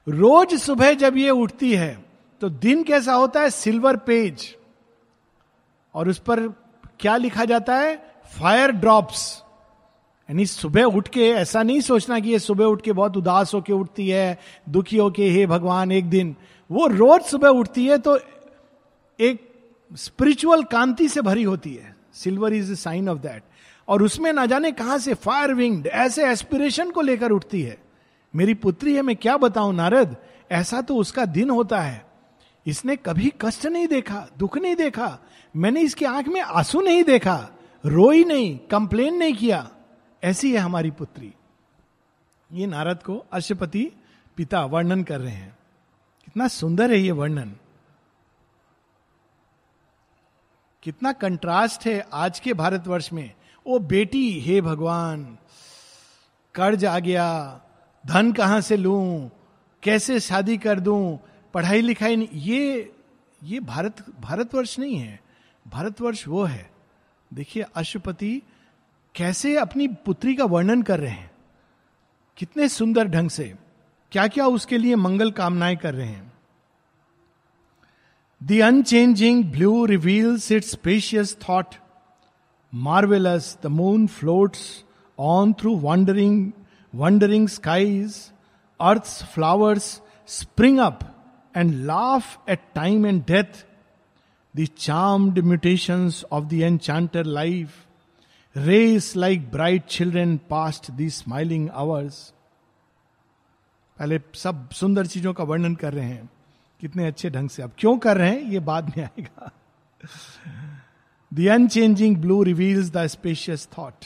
रोज 0.08 0.54
सुबह 0.54 0.92
जब 0.94 1.16
ये 1.16 1.30
उठती 1.30 1.74
है 1.74 2.05
तो 2.40 2.48
दिन 2.48 2.82
कैसा 2.82 3.12
होता 3.12 3.40
है? 3.40 3.50
सिल्वर 3.50 3.96
पेज 3.96 4.56
और 5.94 6.08
उस 6.08 6.18
पर 6.18 6.48
क्या 7.00 7.16
लिखा 7.16 7.44
जाता 7.44 7.76
है? 7.76 7.96
फायर 8.38 8.70
ड्रॉप्स 8.70 9.42
यानी 10.28 10.46
सुबह 10.46 10.84
उठ 10.84 11.08
के 11.08 11.28
ऐसा 11.30 11.62
नहीं 11.62 11.80
सोचना 11.80 12.18
कि 12.20 12.30
ये 12.30 12.38
सुबह 12.38 12.64
उठ 12.64 12.82
के 12.82 12.92
बहुत 12.92 13.16
उदास 13.16 13.54
होके 13.54 13.72
उठती 13.72 14.08
है, 14.08 14.38
दुखी 14.68 14.96
होके, 14.96 15.28
हे 15.28 15.46
भगवान, 15.46 15.92
एक 15.92 16.08
दिन। 16.10 16.36
वो 16.70 16.86
रोज 16.86 17.22
सुबह 17.22 17.48
उठती 17.48 17.86
है 17.86 17.98
तो 17.98 18.18
एक 19.20 19.54
स्पिरिचुअल 19.96 20.62
कांति 20.62 21.08
से 21.08 21.20
भरी 21.20 21.42
होती 21.42 21.74
है। 21.74 21.96
Silver 22.14 22.52
is 22.52 22.74
sign 22.74 23.08
of 23.08 23.18
that 23.18 23.42
और 23.88 24.02
उसमें 24.02 24.32
ना 24.32 24.46
जाने 24.46 24.72
कहाँ 24.72 24.98
से 24.98 25.14
फायर 25.14 25.54
विंग्ड 25.54 25.86
ऐसे 25.86 26.26
एस्पिरेशन 26.26 26.90
को 26.90 27.00
लेकर 27.00 27.30
उठती 27.30 27.62
है। 27.62 27.78
मेरी 28.34 28.54
पुत्री 28.54 28.94
है, 28.94 29.02
मैं 29.02 29.16
क्या 29.16 29.36
बताऊँ 29.36 29.74
नारद? 29.74 30.16
ऐसा 30.52 30.80
तो 30.80 30.96
उसका 30.96 31.24
दिन 31.24 31.50
होता 31.50 31.80
है। 31.80 32.05
इसने 32.66 32.96
कभी 32.96 33.32
कष्ट 33.40 33.66
नहीं 33.66 33.86
देखा, 33.86 34.26
दुख 34.38 34.58
नहीं 34.58 34.76
देखा, 34.76 35.18
मैंने 35.56 35.80
इसकी 35.80 36.04
आँख 36.04 36.28
में 36.28 36.40
आँसू 36.40 36.80
नहीं 36.80 37.04
देखा, 37.04 37.48
रोई 37.86 38.24
नहीं, 38.24 38.58
कंप्लेन 38.58 39.14
नहीं 39.14 39.34
किया। 39.34 39.70
ऐसी 40.24 40.52
है 40.52 40.58
हमारी 40.58 40.90
पुत्री। 40.90 41.34
ये 42.52 42.66
नारद 42.66 43.02
को 43.02 43.26
अशपति 43.32 43.92
पिता 44.36 44.64
वर्णन 44.64 45.02
कर 45.02 45.20
रहे 45.20 45.32
हैं। 45.32 45.58
कितना 46.24 46.48
सुंदर 46.48 46.90
है 46.90 46.98
ये 46.98 47.10
वर्णन। 47.10 47.56
कितना 50.82 51.12
कंट्रास्ट 51.12 51.86
है 51.86 52.06
आज 52.12 52.40
के 52.40 52.52
भारतवर्ष 52.52 53.12
में। 53.12 53.34
ओ 53.66 53.78
बेटी, 53.78 54.40
हे 54.40 54.60
भगवान, 54.60 55.38
कर्ज 56.54 56.84
आ 56.84 56.98
गया, 56.98 57.60
धन 58.06 58.32
कहाँ 58.32 58.60
से 58.60 58.76
लू, 58.76 59.30
कैसे 59.82 60.20
शादी 60.20 60.58
कर 60.58 60.80
दूँ 60.80 61.18
पढ़ाई 61.54 61.80
लिखाई 61.80 62.16
नहीं, 62.16 62.28
ये 62.32 62.92
ये 63.42 63.60
भारत, 63.60 64.04
भारतवर्ष 64.20 64.78
नहीं 64.78 64.96
है। 64.96 65.20
भारतवर्ष 65.66 66.26
वो 66.28 66.44
है। 66.44 66.70
देखिए 67.34 67.62
अशुपति 67.74 68.42
कैसे 69.14 69.56
अपनी 69.56 69.88
पुत्री 69.88 70.34
का 70.34 70.44
वर्णन 70.44 70.82
कर 70.82 71.00
रहे 71.00 71.10
हैं। 71.10 71.30
कितने 72.36 72.68
सुंदर 72.68 73.08
ढंग 73.08 73.30
से 73.30 73.54
क्या 74.12 74.26
क्या 74.28 74.46
उसके 74.46 74.78
लिए 74.78 74.96
मंगल 74.96 75.30
कामनाएँ 75.30 75.76
कर 75.76 75.94
रहे 75.94 76.06
हैं। 76.06 76.32
The 78.42 78.60
unchanging 78.60 79.44
blue 79.44 79.84
reveals 79.86 80.52
its 80.52 80.70
spacious 80.70 81.36
thought 81.48 81.74
marvellous 82.74 83.58
the 83.62 83.66
moon 83.66 84.06
floats 84.06 84.84
on 85.18 85.52
through 85.52 85.76
wandering 85.76 86.52
wandering 86.94 87.48
skies 87.48 88.30
earth 88.80 89.04
flowers 89.04 90.00
spring 90.26 90.78
up 90.78 91.15
and 91.56 91.74
laugh 91.74 92.50
at 92.50 92.60
time 92.74 93.06
and 93.06 93.22
death 93.26 93.64
the 94.56 94.66
charmed 94.78 95.38
mutations 95.38 96.24
of 96.32 96.44
the 96.44 96.52
enchanter 96.52 97.24
life 97.24 97.84
race 98.56 99.16
like 99.16 99.50
bright 99.50 99.84
children 99.84 100.36
past 100.50 100.90
the 100.90 101.10
smiling 101.10 101.68
hours 101.70 102.32
पहले 103.98 104.20
सब 104.34 104.68
सुंदर 104.70 105.06
चीज़ों 105.06 105.32
का 105.34 105.44
वर्णन 105.44 105.74
कर 105.74 105.92
रहे 105.92 106.04
हैं। 106.04 106.30
कितने 106.80 107.06
अच्छे 107.06 107.30
ढंग 107.30 107.48
से। 107.48 107.62
अब 107.62 107.72
क्यों 107.78 107.98
कर 107.98 108.16
रहे 108.16 108.30
हैं? 108.30 108.42
ये 108.42 108.60
बाद 108.60 108.92
में 108.96 109.04
आएगा। 109.04 109.50
The 111.34 111.46
unchanging 111.48 112.16
blue 112.16 112.42
reveals 112.42 112.90
the 112.90 113.06
spacious 113.06 113.68
thought 113.78 114.04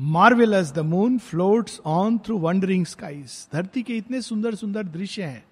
marvellous 0.00 0.72
the 0.72 0.78
moon 0.78 1.18
floats 1.18 1.80
on 1.86 2.18
through 2.18 2.38
wandering 2.38 2.86
skies 2.86 3.48
धरती 3.52 3.82
के 3.82 3.96
इतने 3.96 4.22
सुंदर 4.22 4.54
सुंदर 4.54 4.82
दृश्य 4.82 5.22
हैं। 5.22 5.44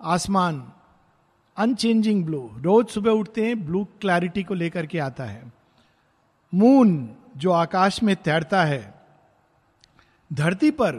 आसमान 0.00 0.72
अनचेंजिंग 1.56 2.24
ब्लू 2.24 2.40
रोज 2.58 2.86
सुबह 2.86 3.10
उठते 3.10 3.46
हैं 3.46 3.64
ब्लू 3.66 3.84
क्लैरिटी 4.00 4.42
को 4.42 4.54
लेकर 4.54 4.86
के 4.86 4.98
आता 4.98 5.24
है। 5.24 5.52
मून 6.52 7.08
जो 7.36 7.50
आकाश 7.50 8.02
में 8.02 8.14
तैरता 8.16 8.64
है, 8.64 8.94
धरती 10.30 10.70
पर 10.70 10.94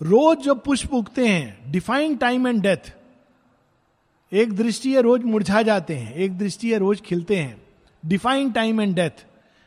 रोज 0.00 0.38
जो 0.38 0.54
पुष्प 0.54 0.92
उगते 0.94 1.26
हैं 1.28 1.70
डिफाइंग 1.72 2.18
टाइम 2.18 2.46
एंड 2.46 2.62
डेथ 2.62 2.92
एक 4.32 4.52
दृष्टि 4.52 4.94
है 4.94 5.00
रोज 5.02 5.24
मुरझा 5.24 5.62
जाते 5.62 5.96
हैं, 5.96 6.14
एक 6.14 6.38
दृष्टि 6.38 6.72
है 6.72 6.78
रोज 6.78 7.00
खिलते 7.00 7.36
हैं 7.36 7.62
defying 8.02 8.52
time 8.54 8.80
and 8.80 8.94
death 8.94 9.26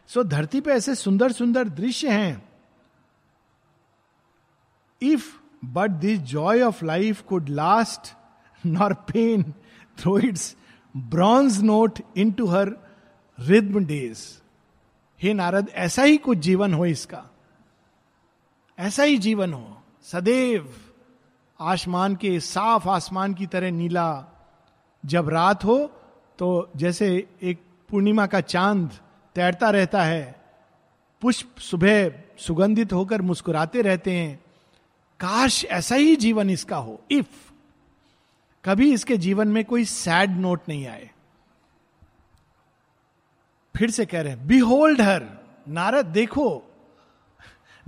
so 0.10 0.24
धरती 0.24 0.62
पे 0.62 0.72
ऐसे 0.72 0.96
सुंदर 0.96 1.32
सुंदर 1.32 1.70
दृश्य 1.70 2.10
हैं। 2.10 2.50
If 5.02 5.32
but 5.66 5.92
this 5.92 6.20
joy 6.20 6.62
of 6.62 6.84
life 6.86 7.22
could 7.22 7.50
last 7.50 8.14
nor 8.65 8.94
pain 8.94 9.44
throw 9.98 10.20
its 10.20 10.56
bronze 10.98 11.62
note 11.62 12.00
into 12.32 12.46
her 12.46 12.75
rhythm 13.39 13.86
हे 15.22 15.34
नारद, 15.34 15.70
ऐसा 15.70 16.03
ही 16.03 16.18
कुछ 16.18 16.38
जीवन 16.38 16.74
हो 16.74 16.86
इसका। 16.86 17.24
ऐसा 18.80 19.03
ही 19.03 19.18
जीवन 19.18 19.53
हो। 19.53 19.82
सदैव 20.03 20.74
आसमान 21.60 22.15
के, 22.15 22.39
साफ़ 22.39 22.89
आसमान 22.89 23.34
की 23.34 23.46
तरह 23.46 23.72
नीला। 23.72 24.27
जब 25.06 25.30
रात 25.30 25.65
हो 25.65 25.91
तो 26.39 26.72
जैसे 26.75 27.27
एक 27.41 27.62
पूर्णिमा 27.89 28.25
का 28.27 28.41
चाँद 28.41 28.91
तैरता 29.36 29.70
रहता 29.70 30.03
है, 30.03 30.41
पुष्प 31.22 31.60
सुबह 31.60 32.12
सुगंधित 32.38 32.94
होकर 32.94 33.22
मुस्कुराते 33.22 33.82
रहते 33.82 34.12
हैं। 34.12 34.44
काश 35.20 35.65
ऐसा 35.65 35.96
ही 35.96 36.15
जीवन 36.15 36.50
इसका 36.50 36.77
हो। 36.77 37.01
इफ़ 37.12 37.50
कभी 38.65 38.91
इसके 38.94 39.18
जीवन 39.18 39.48
में 39.48 39.63
कोई 39.65 39.86
सैड 39.86 40.38
नोट 40.38 40.62
नहीं 40.70 40.88
आए। 40.88 41.10
फिर 43.75 43.91
से 43.91 44.06
कह 44.06 44.22
रहे 44.22 44.34
हैं 44.34 44.48
बिहोल्ड 44.48 45.01
हर 45.01 45.25
नारद 45.68 46.06
देखो। 46.06 46.50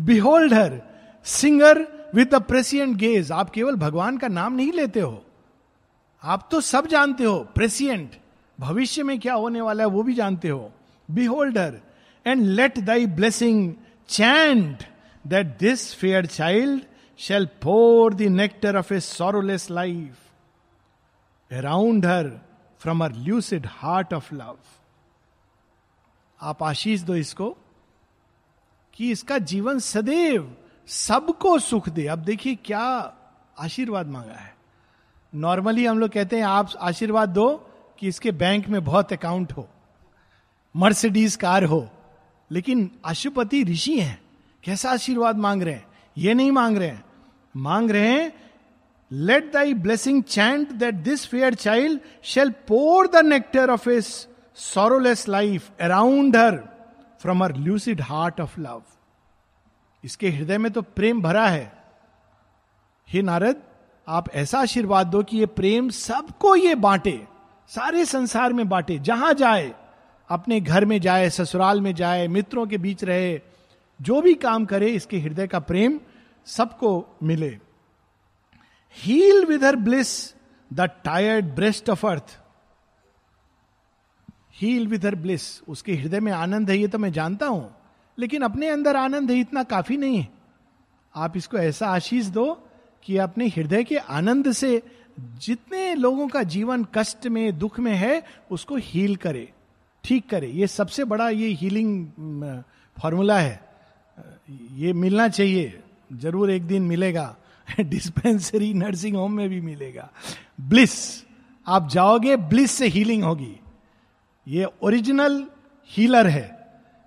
Behold 0.01 0.53
her 0.53 0.82
singer 1.25 1.82
with 2.15 2.34
a 2.34 2.39
prescient 2.39 2.98
gaze 2.98 3.32
आप 3.32 3.50
केवल 3.50 3.75
भगवान 3.75 4.18
का 4.18 4.27
नाम 4.27 4.53
नहीं 4.53 4.72
लेते 4.72 5.00
हो। 5.00 5.25
आप 6.24 6.48
तो 6.51 6.62
सब 6.62 6.88
जानते 6.88 7.24
हो 7.24 7.38
प्रेसियंट 7.56 8.15
भविष्य 8.60 9.03
में 9.03 9.20
क्या 9.20 9.34
होने 9.34 9.62
वाला 9.62 9.84
है 9.84 9.89
वो 9.89 10.03
भी 10.03 10.13
जानते 10.13 10.50
हो। 10.50 10.72
Behold 11.10 11.58
her, 11.58 11.74
and 12.25 12.42
let 12.42 12.80
thy 12.80 13.06
blessing 13.06 13.74
chant 14.10 14.84
that 15.27 15.58
this 15.60 15.94
fair 15.96 16.25
child 16.25 16.82
shall 17.20 17.48
pour 17.65 18.13
the 18.13 18.30
nectar 18.30 18.75
of 18.82 18.92
a 18.92 19.01
sorrowless 19.08 19.70
life. 19.72 20.23
Around 21.54 22.06
her 22.06 22.42
from 22.80 23.08
her 23.08 23.16
lucid 23.16 23.68
heart 23.70 24.14
of 24.14 24.36
love 24.36 24.58
आप 26.42 26.64
आशीष 26.64 27.02
दो 27.02 27.16
इसको, 27.16 27.58
कि 28.94 29.12
इसका 29.12 29.38
जीवन 29.38 29.80
सदैव 29.80 30.58
सबको 30.88 31.60
सुख 31.60 31.90
दे। 31.90 32.08
अब 32.08 32.20
देखिए 32.20 32.56
क्या 32.56 33.14
आशीर्वाद 33.60 34.08
मांगा 34.08 34.34
है। 34.34 34.56
नॉर्मली 35.36 35.86
हम 35.86 36.00
लोग 36.00 36.10
कहते 36.10 36.36
हैं, 36.36 36.44
आप 36.44 36.70
आशीर्वाद 36.82 37.30
दो 37.30 37.70
कि 38.00 38.08
इसके 38.08 38.32
बैंक 38.32 38.68
में 38.68 38.84
बहुत 38.84 39.14
अकाउंट 39.14 39.52
हो 39.52 39.70
मर्सिडीज 40.76 41.36
कार 41.36 41.64
हो। 41.64 41.90
लेकिन 42.52 42.92
अशुपति 43.06 43.64
ऋषि 43.64 44.00
हैं, 44.00 44.22
कैसा 44.64 44.92
आशीर्वाद 44.92 45.38
मांग 45.38 45.64
रहे 45.64 45.74
हैं? 45.74 45.86
ये 46.18 46.34
नहीं 46.34 46.52
मांग 46.52 46.78
रहे 46.78 46.88
हैं। 46.88 47.06
मांग 47.58 47.92
रहे 47.92 48.08
हैं 48.08 48.43
let 49.13 49.51
thy 49.53 49.74
blessing 49.74 50.24
chant 50.24 50.72
that 50.72 50.96
this 51.03 51.25
fair 51.27 51.53
child 51.53 52.00
shall 52.24 52.50
pour 52.67 53.08
the 53.08 53.25
nectar 53.25 53.70
of 53.70 53.89
इस 53.89 54.08
sorrowless 54.55 55.27
life 55.29 55.70
around 55.82 56.38
her 56.38 56.58
from 57.22 57.43
her 57.43 57.55
lucid 57.55 58.01
heart 58.01 58.41
of 58.41 58.60
love 58.60 58.82
इसके 60.03 60.29
हृदय 60.29 60.58
में 60.58 60.72
तो 60.72 60.82
प्रेम 60.82 61.22
भरा 61.22 61.48
है। 61.48 61.72
हे 63.10 63.22
नारद, 63.22 63.62
आप 64.08 64.29
ऐसा 64.34 64.60
आशीर्वाद 64.60 65.08
दो 65.08 65.22
कि 65.24 65.38
ये 65.38 65.46
प्रेम 65.46 65.89
सबको 65.89 66.55
ये 66.55 66.75
बांटे, 66.75 67.27
सारे 67.70 68.05
संसार 68.05 68.53
में 68.53 68.70
बांटे, 68.70 68.98
जहाँ 69.00 69.34
जाए, 69.34 69.74
अपने 70.29 70.60
घर 70.62 70.86
में 70.86 71.00
जाए, 71.01 71.29
ससुराल 71.29 71.82
में 71.82 71.93
जाए, 71.96 72.27
मित्रों 72.27 72.65
के 72.67 72.77
बीच 72.77 73.03
रहे, 73.03 73.39
जो 74.00 74.22
भी 74.22 74.34
काम 74.34 74.65
करे, 74.65 74.88
इसके 74.88 75.20
हृदय 75.20 75.48
का 75.48 75.60
प्रेम 75.60 76.00
सबको 76.48 77.17
मिले। 77.24 77.58
Heal 78.98 79.46
with 79.46 79.64
her 79.64 79.76
bliss 79.76 80.34
the 80.72 80.90
tired 81.06 81.46
breast 81.56 81.90
of 81.90 82.06
earth 82.08 82.38
heal 84.56 84.88
with 84.88 85.06
her 85.06 85.16
bliss 85.16 85.44
उसके 85.68 85.94
हृदय 85.94 86.20
में 86.20 86.32
आनंद 86.32 86.70
है, 86.70 86.78
ये 86.78 86.88
तो 86.88 86.98
मैं 86.98 87.12
जानता 87.12 87.46
हूँ। 87.48 87.76
लेकिन 88.18 88.42
अपने 88.42 88.68
अंदर 88.70 88.96
आनंद 88.96 89.32
है, 89.32 89.40
इतना 89.40 89.64
काफ़ी 89.64 89.98
नहीं 89.98 90.18
है। 90.18 90.28
आप 91.16 91.38
इसको 91.38 91.58
ऐसा 91.58 91.88
आशीष 91.88 92.26
दो 92.28 92.54
कि 93.06 93.18
अपने 93.18 93.48
हृदय 93.48 93.84
के 93.84 93.98
आनंद 93.98 94.52
से 94.52 94.82
जितने 95.18 95.94
लोगों 95.96 96.28
का 96.28 96.44
जीवन 96.46 96.86
कष्ट 96.96 97.28
में, 97.28 97.58
दुख 97.60 97.80
में 97.80 97.94
है, 97.94 98.24
उसको 98.52 98.76
हील 98.76 99.16
करे, 99.16 99.50
ठीक 100.04 100.30
करे। 100.30 100.48
ये 100.48 100.68
सबसे 100.68 101.04
बड़ा 101.04 101.30
ये 101.30 101.48
हीलिंग 101.52 102.64
फॉर्मूला 102.98 103.40
है। 103.40 103.60
ये 104.74 104.94
मिलना 104.94 105.28
चाहिए। 105.30 105.82
ज़रूर 106.14 106.52
एक 106.52 106.64
दिन 106.64 106.84
मिलेगा। 106.84 107.36
डिस्पेंसरी 107.67 108.74
नर्सिंग 108.74 109.15
होम 109.15 109.34
में 109.34 109.48
भी 109.50 109.60
मिलेगा। 109.62 110.10
ब्लिस 110.62 110.93
आप 111.67 111.89
जाओगे 111.89 112.36
ब्लिस 112.36 112.72
से 112.72 112.88
हीलिंग 112.88 113.24
होगी। 113.24 113.55
ये 114.48 114.67
ओरिजिनल 114.82 115.46
हीलर 115.89 116.27
है, 116.27 116.50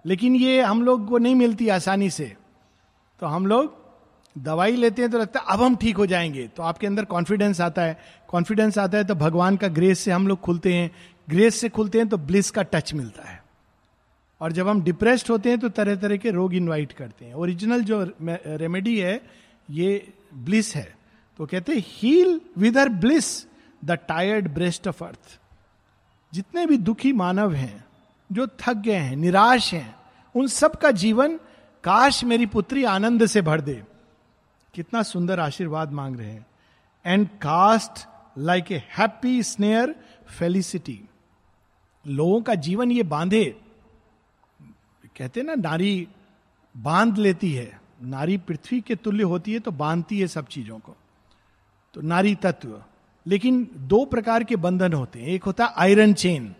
लेकिन 0.04 0.36
ये 0.36 0.60
हम 0.60 0.82
लोग 0.82 1.08
को 1.08 1.18
नहीं 1.18 1.34
मिलती 1.34 1.68
आसानी 1.68 2.10
से। 2.10 2.32
तो 3.22 3.26
हम 3.26 3.46
लोग 3.46 3.74
दवाई 4.36 4.76
लेते 4.76 5.02
हैं 5.02 5.10
तो 5.10 5.18
लगता 5.18 5.40
है 5.40 5.46
अब 5.48 5.62
हम 5.62 5.76
ठीक 5.76 5.96
हो 5.96 6.06
जाएँगे। 6.06 6.46
तो 6.48 6.62
आपके 6.62 6.86
अंदर 6.86 7.04
कॉन्फिडेंस 7.04 7.60
आता 7.60 7.82
है। 7.82 7.98
कॉन्फिडेंस 8.28 8.78
आता 8.78 8.98
है 8.98 9.04
तो 9.04 9.14
भगवान 9.14 9.56
का 9.56 9.68
ग्रेस 9.68 9.98
से 9.98 10.10
हम 10.12 10.26
लोग 10.28 10.40
खुलते 10.40 10.74
हैं। 10.74 10.90
ग्रेस 11.28 11.54
से 11.54 11.68
खुलते 11.68 11.98
हैं 11.98 12.08
तो 12.08 12.16
ब्लिस 12.18 12.50
का 12.50 12.62
टच 12.62 12.92
मिलता 12.94 13.28
है। 13.28 13.42
और 14.40 14.52
जब 14.52 14.68
हम 14.68 14.82
डिप्रेस्ड 14.82 15.30
होते 15.30 15.48
हैं 15.48 15.58
तो 15.58 15.68
तरह 15.68 15.96
तरह 15.96 16.16
के 16.16 16.30
रोग 16.30 16.54
इनवाइट 16.54 16.92
करते 16.92 17.24
हैं। 17.24 17.34
ओरिजिनल 17.34 17.82
जो 17.82 18.02
रेमेडी 18.22 18.98
है, 18.98 19.20
ये 19.70 20.12
ब्लिस 20.34 20.76
है 20.76 20.96
तो 21.38 21.46
कहते 21.46 21.72
heal 21.86 22.40
with 22.58 22.78
her 22.78 22.88
bliss 22.88 23.46
the 23.84 23.90
tired 23.90 24.54
breast 24.54 24.88
of 24.88 25.04
earth 25.04 25.40
जितने 26.34 26.66
भी 26.66 26.76
दुखी 26.76 27.12
मानव 27.12 27.54
हैं, 27.54 27.84
जो 28.32 28.46
थक 28.46 28.74
गए 28.74 28.96
हैं, 28.96 29.16
निराश 29.16 29.74
हैं, 29.74 29.96
उन 30.34 30.46
सब 30.46 30.76
का 30.76 30.90
जीवन 30.90 31.36
काश 31.84 32.24
मेरी 32.24 32.46
पुत्री 32.46 32.84
आनंद 32.84 33.26
से 33.26 33.42
भर 33.42 33.60
दे। 33.60 33.84
कितना 34.74 35.02
सुंदर 35.02 35.40
आशीर्वाद 35.40 35.92
मांग 35.92 36.16
रहे 36.16 36.30
हैं। 36.30 36.46
And 37.06 37.28
cast 37.28 38.08
like 38.38 38.72
a 38.72 38.76
happy 38.76 39.42
snare 39.42 40.04
felicity 40.38 41.04
लोगों 42.06 42.42
का 42.42 42.54
जीवन 42.54 42.90
ये 42.90 43.02
बांधे। 43.02 43.60
कहते 45.16 45.42
ना, 45.42 45.54
नारी 45.54 46.08
बाँध 46.76 47.18
लेती 47.18 47.52
है। 47.52 47.80
नारी 48.02 48.36
पृथ्वी 48.36 48.80
के 48.80 48.94
तुल्य 48.94 49.22
होती 49.22 49.52
है 49.52 49.58
तो 49.58 49.70
बांधती 49.70 50.20
है 50.20 50.26
सब 50.26 50.46
चीज़ों 50.46 50.78
को। 50.78 50.96
तो 51.94 52.00
नारी 52.00 52.34
तत्व। 52.34 52.82
लेकिन 53.26 53.70
दो 53.74 54.04
प्रकार 54.04 54.44
के 54.44 54.56
बंधन 54.56 54.92
होते 54.92 55.18
हैं। 55.18 55.28
एक 55.28 55.44
होता 55.44 55.66
है 55.66 55.72
आयरन 55.76 56.14
चेन। 56.14 56.54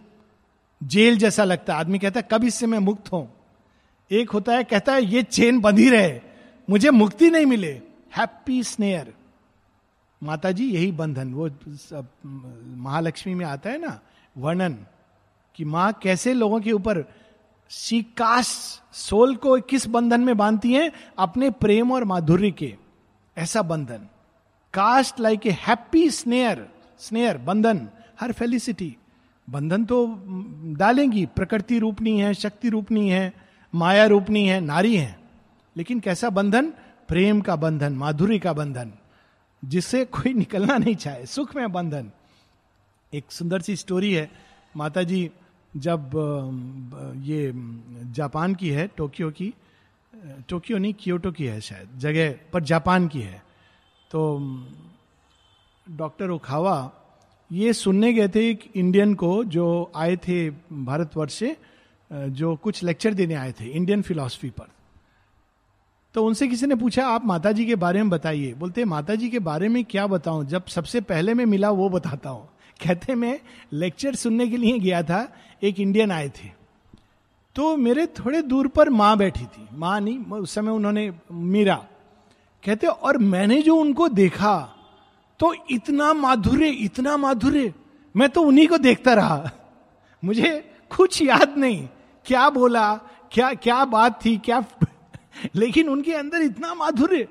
जेल 0.83 1.19
जैसा 1.19 1.45
लगता 1.45 1.75
है। 1.75 1.81
आदमी 1.81 1.99
कहता 1.99 2.21
है, 2.21 2.29
कब 2.33 2.45
इससे 2.45 2.67
मैं 2.67 2.79
मुक्त 2.79 3.13
हूँ? 3.13 3.33
एक 4.11 4.31
होता 4.31 4.53
है, 4.53 4.65
कहता 4.65 4.93
है, 4.93 5.05
ये 5.05 5.23
चेन 5.23 5.61
बंधी 5.61 5.91
रहे। 5.91 6.21
मुझे 6.71 6.91
मुक्ति 6.91 7.31
नहीं 7.31 7.47
मिले। 7.47 7.73
Happy 8.17 8.63
snare. 8.63 9.15
माता 10.23 10.53
जी 10.53 10.71
यही 10.71 10.93
बंधन। 10.93 11.35
वो 11.35 11.51
महालक्ष्मी 12.77 13.35
में 13.35 13.47
आता 13.47 13.71
है 13.71 13.79
ना, 13.79 14.01
वर्णन, 14.39 14.79
कि 15.55 15.65
माँ 15.65 15.93
कैसे 15.93 16.35
लोगों 16.35 16.61
के 16.61 16.73
ऊपर 16.73 17.05
सी 17.69 18.03
कास्ट 18.03 18.95
सोल 18.95 19.37
को 19.37 19.61
किस 19.61 19.87
बंधन 19.87 20.21
में 20.21 20.37
बांधती 20.37 20.73
हैं? 20.73 20.93
अपने 21.19 21.51
प्रेम 21.51 21.93
और 21.93 22.05
माधुर्य 22.05 22.51
के। 22.51 22.77
ऐसा 23.39 23.63
बंधन। 23.63 24.09
Cast 24.75 25.21
like 25.21 25.47
a 25.47 25.51
happy 25.51 26.11
snare. 26.11 26.69
Snare, 26.99 27.39
बंधन। 27.39 27.89
हर 28.21 28.33
फेलिसिटी। 28.33 28.97
बंधन 29.51 29.85
तो 29.85 30.23
डालेंगी। 30.77 31.27
प्रकृति 31.27 31.79
रूपनी 31.79 32.21
है, 32.21 32.35
शक्ति 32.35 32.69
रूपनी 32.69 33.11
है, 33.11 33.33
माया 33.75 34.07
रूपनी 34.07 34.49
है, 34.49 34.61
नारी 34.61 34.97
है। 34.97 35.21
लेकिन 35.77 36.01
कैसा 36.01 36.31
बंधन? 36.31 36.73
प्रेम 37.09 37.41
का 37.41 37.57
बंधन, 37.57 37.93
माधुरी 37.93 38.39
का 38.39 38.53
बंधन। 38.53 38.93
जिससे 39.65 40.05
कोई 40.05 40.33
निकलना 40.33 40.79
नहीं 40.79 40.97
चाहे। 40.97 41.27
सुख 41.27 41.57
में 41.57 41.73
बंधन। 41.73 42.11
एक 43.15 43.25
सुंदर 43.31 43.61
सी 43.61 43.77
स्टोरी 43.77 44.13
है। 44.13 44.31
माता 44.77 45.03
जी 45.03 45.31
जब 45.77 46.11
ये 47.23 47.53
जापान 48.13 48.55
की 48.55 48.69
है, 48.69 48.87
टोक्यो 48.97 49.31
की 49.31 49.53
टोक्यो 50.49 50.79
नहीं, 50.79 50.95
क्योटो 50.99 51.31
की 51.33 51.47
है 51.47 51.61
शायद, 51.61 51.99
जगह 51.99 52.35
पर 52.53 52.63
जापान 52.63 53.09
की 53.09 53.21
है 53.21 53.43
तो 54.11 54.21
डॉक्टर 55.87 56.31
ओखावा 56.31 56.93
ये 57.51 57.73
सुनने 57.73 58.13
गए 58.13 58.29
थे 58.29 58.49
एक 58.51 58.71
इंडियन 58.75 59.15
को 59.15 59.45
जो 59.45 59.93
आए 59.97 60.17
थे 60.17 60.51
भारतवर्ष 60.73 61.35
से 61.35 61.57
जो 62.11 62.57
कुछ 62.57 62.83
लेक्चर 62.83 63.15
देने 63.15 63.35
आए 63.35 63.53
थे, 63.53 63.65
इंडियन 63.67 64.03
फिलॉसफी 64.03 64.51
पर। 64.51 64.69
तो 66.15 66.25
उनसे 66.27 66.49
किसी 66.49 66.67
ने 66.67 66.75
पूछा, 66.75 67.07
आप 67.07 67.25
माता 67.25 67.53
जी 67.53 67.67
के 67.67 67.75
बारे 67.75 68.03
में 68.03 68.11
बताइए। 68.11 68.53
बोलते 68.55 68.85
माता 68.85 69.15
जी 69.15 69.29
के 69.31 69.39
बारे 69.39 69.69
में 69.69 69.85
क्या 69.85 70.07
बताऊँ? 70.07 70.45
जब 70.45 70.67
सबसे 70.67 71.01
पहले 71.01 71.35
मैं 71.35 71.47
मिला, 71.47 71.71
वो 71.71 71.89
बताता 71.89 72.31
हूँ। 72.31 72.49
कहते, 72.83 73.15
मैं 73.15 73.39
लेक्चर 73.73 74.15
सुनने 74.15 74.47
के 74.49 74.57
लिए 74.57 74.79
गया 74.79 75.03
था 75.03 75.21
एक 75.63 75.81
इंडियन 75.81 76.11
आए 76.11 76.29
थे। 76.29 76.49
तो 77.57 77.77
मेरे 77.77 78.07
थोड़े 78.07 78.43
दूर 78.43 78.69
पर 78.69 78.91
माँ 78.91 79.17
बैठी 79.17 79.45
थी। 79.45 79.69
माँ 79.73 80.01
नहीं 80.01 80.19
उस 80.19 80.55
समय 80.55 80.71
उन्होंने 80.71 81.13
मीरा। 81.33 81.87
कहते, 82.65 82.87
और 82.87 83.19
मैंने 83.19 83.63
जो 83.63 83.77
उनको 83.77 84.09
देखा 84.09 84.73
तो 85.41 85.55
इतना 85.71 86.13
माधुर्य 86.13 86.69
इतना 86.69 87.17
माधुर्य, 87.17 87.75
मैं 88.17 88.29
तो 88.29 88.43
उन्हीं 88.43 88.67
को 88.69 88.79
देखता 88.79 89.15
रहा। 89.15 89.51
मुझे 90.25 90.49
कुछ 90.97 91.23
याद 91.23 91.55
नहीं, 91.59 91.89
क्या 92.27 92.49
बोला, 92.51 92.95
क्या 93.33 93.53
क्या 93.55 93.85
बात 93.85 94.25
थी, 94.25 94.37
क्या 94.39 94.65
लेकिन 95.55 95.89
उनके 95.89 96.13
अंदर 96.13 96.43
इतना 96.43 96.75
माधुर्य। 96.75 97.25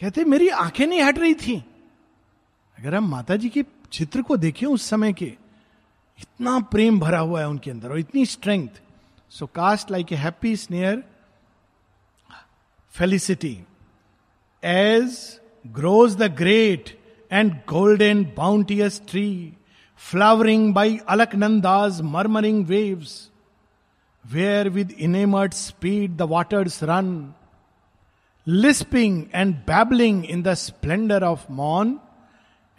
कहते, 0.00 0.24
मेरी 0.24 0.48
आँखें 0.48 0.86
नहीं 0.86 1.02
हट 1.02 1.18
रही 1.18 1.34
थी। 1.34 1.64
अगर 2.78 2.94
हम 2.94 3.08
माता 3.08 3.36
जी 3.36 3.48
के 3.48 3.64
चित्र 3.92 4.22
को 4.22 4.36
देखें 4.36 4.66
उस 4.66 4.88
समय 4.88 5.12
के 5.12 5.32
इतना 6.18 6.58
प्रेम 6.72 6.98
भरा 7.00 7.18
हुआ 7.18 7.40
है 7.40 7.48
उनके 7.48 7.70
अंदर 7.70 7.90
और 7.90 7.98
इतनी 7.98 8.24
strength 8.26 8.80
so 9.32 9.46
cast 9.54 9.90
like 9.90 10.12
a 10.12 10.16
happy 10.16 10.54
snare 10.56 11.02
felicity 12.94 13.56
as 14.62 15.18
grows 15.64 16.16
the 16.16 16.30
great 16.36 16.96
and 17.30 17.52
golden 17.68 18.24
bounteous 18.36 19.00
tree 19.08 19.28
flowering 20.02 20.72
by 20.74 20.98
Alakananda's 21.08 22.00
murmuring 22.14 22.64
waves 22.66 23.14
where 24.24 24.68
with 24.68 24.90
enamoured 25.00 25.54
speed 25.54 26.16
the 26.16 26.22
waters 26.30 26.82
run 26.90 27.10
lisping 28.46 29.22
and 29.34 29.54
babbling 29.66 30.24
in 30.24 30.42
the 30.42 30.54
splendour 30.56 31.24
of 31.24 31.52
मॉन 31.52 31.98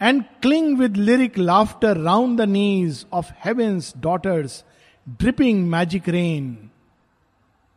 and 0.00 0.24
cling 0.42 0.78
with 0.78 0.96
lyric 0.96 1.36
laughter 1.36 1.94
round 1.94 2.38
the 2.38 2.46
knees 2.46 3.06
of 3.12 3.30
heaven's 3.46 3.92
daughters 4.08 4.62
dripping 5.06 5.68
magic 5.70 6.08
rain 6.08 6.52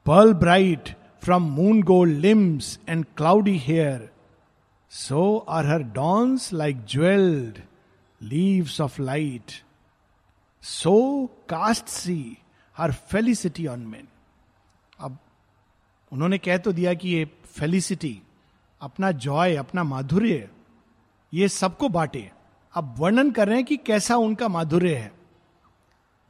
pearl 0.06 0.34
bright 0.40 0.90
from 1.24 1.44
moon 1.52 1.82
gold 1.84 2.18
limbs 2.22 2.78
and 2.90 3.06
cloudy 3.18 3.56
hair 3.58 4.10
so 4.92 5.24
are 5.50 5.66
her 5.66 5.84
dawns 5.94 6.52
like 6.54 6.84
jewelled 6.90 7.60
leaves 8.22 8.80
of 8.82 9.02
light 9.02 9.52
so 10.64 10.96
cast 11.50 11.88
she 11.88 12.20
her 12.78 12.92
felicity 13.12 13.68
on 13.68 13.86
men 13.88 14.08
अब 15.00 15.18
उन्होंने 16.12 16.38
कह 16.38 16.58
तो 16.58 16.72
दिया 16.74 16.94
कि 16.94 17.10
ये 17.10 17.26
felicity 17.58 18.18
अपना 18.82 19.12
Joy 19.28 19.56
अपना 19.56 19.84
माधुर्य 19.84 20.48
ये 21.34 21.48
सबको 21.50 21.90
बांटे 21.90 22.30
अब 22.74 22.96
वर्णन 22.98 23.32
कर 23.32 23.48
रहे 23.48 23.56
हैं 23.56 23.66
कि 23.66 23.78
कैसा 23.78 24.16
उनका 24.18 24.48
माधुर्य 24.48 24.96
है। 24.96 25.12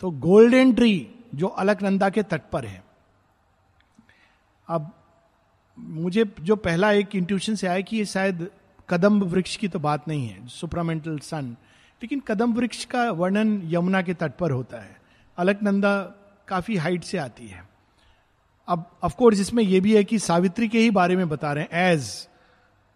तो 0.01 0.11
गोल्डन 0.11 0.73
ट्री 0.73 1.09
जो 1.35 1.47
अलकनंदा 1.47 2.09
के 2.09 2.23
तट 2.23 2.41
पर 2.51 2.65
है। 2.65 2.83
अब 4.67 4.91
मुझे 5.77 6.25
जो 6.41 6.55
पहला 6.55 6.91
एक 6.91 7.15
इंट्यूशन 7.15 7.55
से 7.55 7.67
आया 7.67 7.81
कि 7.81 7.97
ये 7.97 8.05
शायद 8.05 8.49
कदम 8.89 9.21
वृक्ष 9.21 9.55
की 9.55 9.67
तो 9.67 9.79
बात 9.79 10.07
नहीं 10.07 10.27
है 10.27 10.47
सुपरामेंटल 10.47 11.17
सन 11.19 11.55
लेकिन 12.01 12.19
कदम 12.19 12.53
वृक्ष 12.53 12.83
का 12.85 13.09
वर्णन 13.11 13.61
यमुना 13.65 14.01
के 14.01 14.13
तट 14.13 14.31
पर 14.31 14.51
होता 14.51 14.77
है। 14.77 14.97
अलकनंदा 15.37 15.95
काफ़ी 16.47 16.75
हाइट 16.75 17.03
से 17.03 17.17
आती 17.17 17.47
है। 17.47 17.63
अब 18.67 18.85
ऑफ़ 19.03 19.15
कोर्स 19.15 19.39
इसमें 19.39 19.63
यह 19.63 19.81
भी 19.81 19.95
है 19.95 20.03
कि 20.03 20.19
सावित्री 20.19 20.67
के 20.67 20.79
ही 20.79 20.91
बारे 20.91 21.15
में 21.15 21.29
बता 21.29 21.53
रहे 21.53 21.63
हैं 21.63 21.91
एज 21.91 22.09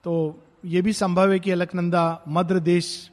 तो 0.04 0.44
यह 0.68 0.82
भी 0.82 0.94
संभव 0.94 1.32
है 1.32 1.40
कि 1.40 1.52
अलकनंदा 1.52 2.24
मध्य 2.28 2.60
देश 2.60 3.12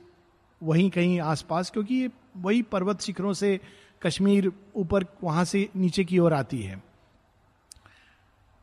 वहीं 0.63 0.91
कहीं 0.91 1.21
आसपास, 1.21 1.71
क्योंकि 1.71 1.95
ये 1.95 2.11
वही 2.37 2.63
पर्वत 2.63 3.01
शिखरों 3.01 3.33
से 3.33 3.61
कश्मीर 4.03 4.53
ऊपर, 4.77 5.05
वहाँ 5.23 5.45
से 5.45 5.69
नीचे 5.77 6.05
की 6.05 6.19
ओर 6.19 6.33
आती 6.33 6.63
है। 6.63 6.83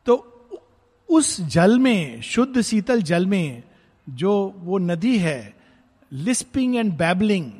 तो 0.06 0.28
उस 1.08 1.40
जल 1.40 1.78
में, 1.78 2.20
शुद्ध 2.20 2.60
शीतल 2.60 3.02
जल 3.02 3.26
में 3.26 3.62
जो 4.08 4.54
वो 4.56 4.78
नदी 4.78 5.18
है, 5.18 5.54
लिस्पिंग 6.12 6.76
एंड 6.76 6.92
बैबलिंग, 6.92 7.50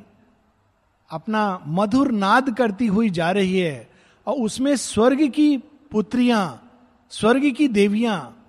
अपना 1.11 1.61
मधुर 1.67 2.11
नाद 2.13 2.57
करती 2.57 2.87
हुई 2.87 3.11
जा 3.11 3.31
रही 3.31 3.59
है, 3.59 3.91
और 4.27 4.35
उसमें 4.35 4.77
स्वर्ग 4.77 5.29
की 5.31 5.57
पुत्रियाँ, 5.91 6.71
स्वर्ग 7.11 7.51
की 7.51 7.69
देवियाँ 7.69 8.42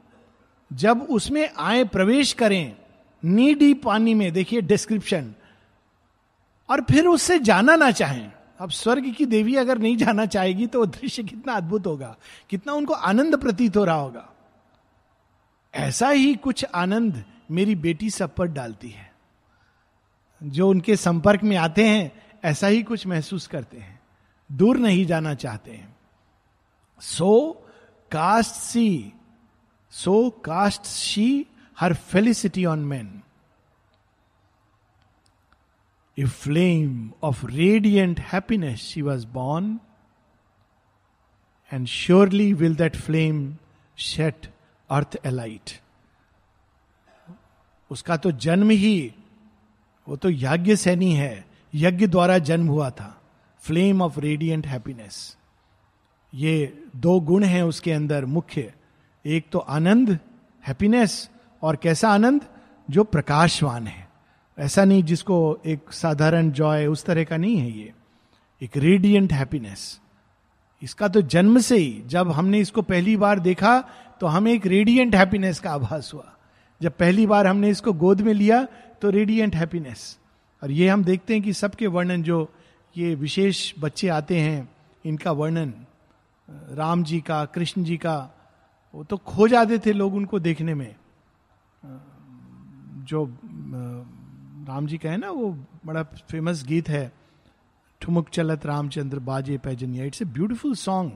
जब 0.73 1.01
उसमें 1.01 1.49
आए 1.59 1.83
प्रवेश 1.83 2.33
करें, 2.33 2.75
नीडी 3.23 3.73
पानी 3.73 4.13
में, 4.13 4.31
देखिए 4.33 4.62
डिस्क्रिप्शन 4.62 5.33
और 6.69 6.81
फिर 6.81 7.07
उससे 7.07 7.39
जाना 7.39 7.75
ना 7.75 7.91
चाहें। 7.91 8.31
अब 8.59 8.69
स्वर्ग 8.69 9.12
की 9.13 9.25
देवी 9.25 9.55
अगर 9.55 9.77
नहीं 9.77 9.97
जाना 9.97 10.25
चाहेगी 10.25 10.67
तो 10.67 10.86
दृश्य 10.86 11.23
कितना 11.23 11.53
अद्भुत 11.53 11.88
होगा, 11.88 12.15
कितना 12.49 12.73
उनको 12.73 12.93
आनंद 12.93 13.38
प्रतीत 13.41 13.77
हो 13.77 13.83
रहा 13.83 13.95
होगा। 13.95 14.29
ऐसा 15.73 16.09
ही 16.09 16.36
कुछ 16.36 16.65
आनंद 16.75 17.23
मेरी 17.51 17.75
बेटी 17.75 18.09
सब 18.09 18.36
पर 18.36 18.47
डालती 18.47 18.89
है। 18.89 19.12
जो 20.43 20.69
उनके 20.69 20.95
संपर्क 20.95 21.43
में 21.43 21.57
आते 21.57 21.88
हैं, 21.88 22.12
ऐसा 22.43 22.67
ही 22.67 22.83
कुछ 22.83 23.07
महसूस 23.07 23.47
करते 23.47 23.77
हैं। 23.77 24.01
दूर 24.51 24.77
नहीं 24.77 25.05
जाना 25.05 25.33
चाहते 25.33 25.71
हैं। 25.71 25.95
So 27.01 27.51
cast 28.12 28.51
she 28.51 29.13
so 29.93 30.29
cast 30.45 30.86
she 30.86 31.45
her 31.77 31.93
felicity 31.93 32.65
on 32.65 32.79
man 32.86 33.21
a 36.17 36.25
flame 36.25 37.12
of 37.23 37.45
radiant 37.45 38.19
happiness 38.34 38.82
she 38.82 39.01
was 39.01 39.27
born 39.27 39.79
and 41.71 41.88
surely 41.88 42.53
will 42.53 42.75
that 42.75 42.95
flame 42.95 43.56
set 43.97 44.51
earth 44.89 45.17
alight 45.25 45.79
उसका 47.91 48.15
तो 48.17 48.32
जन्म 48.32 48.69
ही, 48.69 49.13
वो 50.08 50.15
तो 50.15 50.29
यज्ञ 50.29 50.75
सैनी 50.75 51.12
है, 51.13 51.45
यज्ञ 51.73 52.08
द्वारा 52.08 52.38
जन्म 52.38 52.67
हुआ 52.67 52.89
था। 52.89 53.21
फ्लेम 53.63 54.01
ऑफ़ 54.01 54.19
रेडियंट 54.19 54.67
हैप्पीनेस 54.67 55.38
ये 56.34 56.53
दो 56.95 57.19
गुण 57.19 57.43
हैं 57.43 57.62
उसके 57.63 57.91
अंदर 57.91 58.25
मुख्य। 58.25 58.73
एक 59.25 59.45
तो 59.51 59.59
आनंद 59.59 60.09
हैप्पीनेस 60.63 61.29
और 61.62 61.75
कैसा 61.75 62.09
आनंद? 62.09 62.41
जो 62.89 63.03
प्रकाशवान 63.03 63.88
है। 63.88 64.07
ऐसा 64.57 64.83
नहीं 64.86 65.03
जिसको 65.03 65.36
एक 65.65 65.91
साधारण 65.91 66.49
जॉय 66.51 66.86
उस 66.88 67.05
तरह 67.05 67.23
का 67.23 67.38
नहीं 67.38 67.57
है 67.57 67.69
ये। 67.71 67.93
एक 68.62 68.77
रेडियंट 68.77 69.33
हैप्पीनेस 69.33 69.99
इसका 70.81 71.07
तो 71.07 71.21
जन्म 71.23 71.59
से 71.59 71.77
ही, 71.77 72.03
जब 72.05 72.31
हमने 72.31 72.59
इसको 72.59 72.81
पहली 72.81 73.15
बार 73.17 73.39
देखा 73.39 73.79
तो 74.21 74.27
हमें 74.27 74.51
एक 74.53 74.65
रेडियंट 74.65 75.15
हैप्पीनेस 75.15 75.59
का 75.59 75.71
आभास 75.71 76.12
हुआ। 76.13 76.33
जब 76.81 76.91
पहली 76.91 77.25
बार 77.27 77.47
हमने 77.47 77.69
इसको 77.69 77.93
गोद 77.93 78.21
में 78.21 78.33
लिया 78.33 78.63
तो 79.01 79.09
रेडियंट 79.09 79.55
हैप्पीनेस 79.55 80.17
और 80.62 80.71
ये 80.71 80.88
हम 80.89 81.03
देखते 81.03 81.33
हैं 81.33 81.43
कि 81.43 81.53
सबके 81.53 81.88
वर्णन 81.88 82.23
जो 82.23 82.47
ये 82.95 83.15
विशेष 83.15 83.73
बच्चे 83.79 84.07
आते 84.09 84.39
हैं, 84.39 84.69
इनका 85.05 85.31
वर्णन, 85.31 85.73
राम 86.71 87.03
जी 87.03 87.19
का, 87.21 87.43
कृष्ण 87.45 87.83
जी 87.83 87.97
का 87.97 88.15
वो 88.93 89.03
तो 89.03 89.17
खो 89.17 89.47
जाते 89.47 89.77
थे 89.79 89.93
लोग 89.93 90.15
उनको 90.15 90.39
देखने 90.39 90.73
में। 90.73 90.95
जो 93.03 93.25
राम 94.67 94.86
जी 94.88 94.97
का 94.97 95.10
है 95.10 95.17
ना, 95.17 95.29
वो 95.29 95.51
बड़ा 95.86 96.03
फ़ेमस 96.03 96.63
गीत 96.67 96.89
है, 96.89 97.12
ठुमुक 98.01 98.29
चलत 98.29 98.65
रामचंद्र 98.65 99.19
बाजे 99.21 99.58
पैजनिया 99.58 100.06
इट्स 100.06 100.21
ए 100.21 100.25
ब्यूटिफुल 100.27 100.75
सॉन्ग 100.75 101.12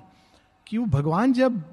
कि 0.68 0.78
वो 0.78 0.86
भगवान 0.88 1.34
जब 1.34 1.64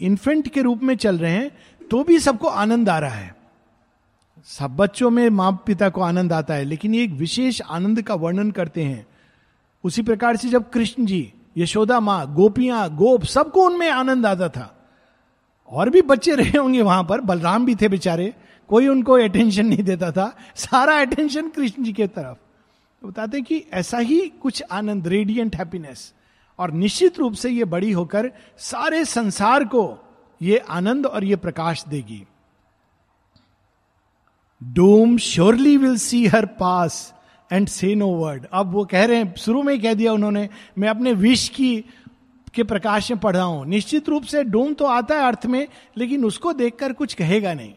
इन्फेंट 0.00 0.48
के 0.48 0.62
रूप 0.62 0.82
में 0.82 0.96
चल 0.96 1.18
रहे 1.18 1.32
हैं 1.32 1.50
तो 1.90 2.02
भी 2.04 2.18
सबको 2.18 2.48
आनंद 2.48 2.88
आ 2.88 2.98
रहा 2.98 3.14
है। 3.14 3.34
सब 4.48 4.76
बच्चों 4.76 5.10
में 5.10 5.28
माँ 5.30 5.52
पिता 5.66 5.88
को 5.88 6.00
आनंद 6.00 6.32
आता 6.32 6.54
है, 6.54 6.64
लेकिन 6.64 6.94
ये 6.94 7.02
एक 7.04 7.10
विशेष 7.12 7.60
आनंद 7.62 8.02
का 8.02 8.14
वर्णन 8.14 8.50
करते 8.50 8.84
हैं। 8.84 9.06
उसी 9.84 10.02
प्रकार 10.02 10.36
से 10.36 10.48
जब 10.48 10.70
कृष्ण 10.70 11.06
जी, 11.06 11.32
यशोदा 11.56 12.00
माँ, 12.00 12.34
गोपियाँ, 12.34 12.88
गोप, 12.96 13.24
सबको 13.24 13.64
उनमें 13.64 13.90
आनंद 13.90 14.26
आता 14.26 14.48
था। 14.48 14.76
और 15.70 15.90
भी 15.90 16.02
बच्चे 16.02 16.34
रहे 16.34 16.58
होंगे 16.58 16.82
वहाँ 16.82 17.04
पर, 17.04 17.20
बलराम 17.20 17.64
भी 17.64 17.74
थे 17.74 17.88
बेचारे, 17.88 18.34
कोई 18.68 18.88
उनको 18.88 19.12
अटेंशन 19.12 19.66
नहीं 19.66 19.82
देता 19.82 20.10
था। 20.12 20.36
सारा 20.56 21.00
अटेंशन 21.00 21.48
कृष्ण 21.48 21.82
जी 21.82 21.92
के 21.92 22.06
तरफ़। 22.06 22.38
तो 23.02 23.08
बताते 23.08 23.40
कि 23.40 23.64
ऐसा 23.72 23.98
ही 23.98 24.20
कुछ 24.28 24.62
आनंद 24.72 25.08
रेडियंट 25.08 25.56
हैप्पीनेस 25.56 26.12
और 26.58 26.70
निश्चित 26.70 27.18
रूप 27.18 27.32
से 27.32 27.50
ये 27.50 27.64
बड़ी 27.64 27.92
होकर 27.92 28.30
सारे 28.58 29.04
संसार 29.04 29.64
को 29.64 29.98
ये 30.42 30.58
आनंद 30.58 31.06
और 31.06 31.24
ये 31.24 31.36
प्रकाश 31.36 31.84
देगी। 31.88 32.24
Doom 34.62 35.16
surely 35.18 35.76
will 35.76 35.96
see 35.96 36.26
her 36.26 36.46
pass 36.46 37.14
and 37.52 37.68
say 37.68 37.94
no 37.94 38.08
word 38.08 38.46
अब 38.52 38.72
वो 38.72 38.84
कह 38.84 39.04
रहे 39.04 39.16
हैं, 39.16 39.34
शुरू 39.34 39.62
में 39.62 39.72
ही 39.74 39.80
कह 39.80 39.94
दिया 39.94 40.12
उन्होंने, 40.12 40.48
मैं 40.78 40.88
अपने 40.88 41.12
विश 41.12 41.48
की 41.48 41.84
के 42.54 42.62
प्रकाश 42.62 43.10
में 43.10 43.20
पढ़ 43.20 43.36
रहा 43.36 43.44
हूँ। 43.44 43.66
निश्चित 43.66 44.08
रूप 44.08 44.24
से 44.24 44.42
डोम 44.44 44.74
तो 44.74 44.84
आता 44.84 45.14
है 45.14 45.26
अर्थ 45.26 45.46
में, 45.46 45.66
लेकिन 45.96 46.24
उसको 46.24 46.52
देखकर 46.52 46.92
कुछ 46.92 47.14
कहेगा 47.14 47.54
नहीं। 47.54 47.72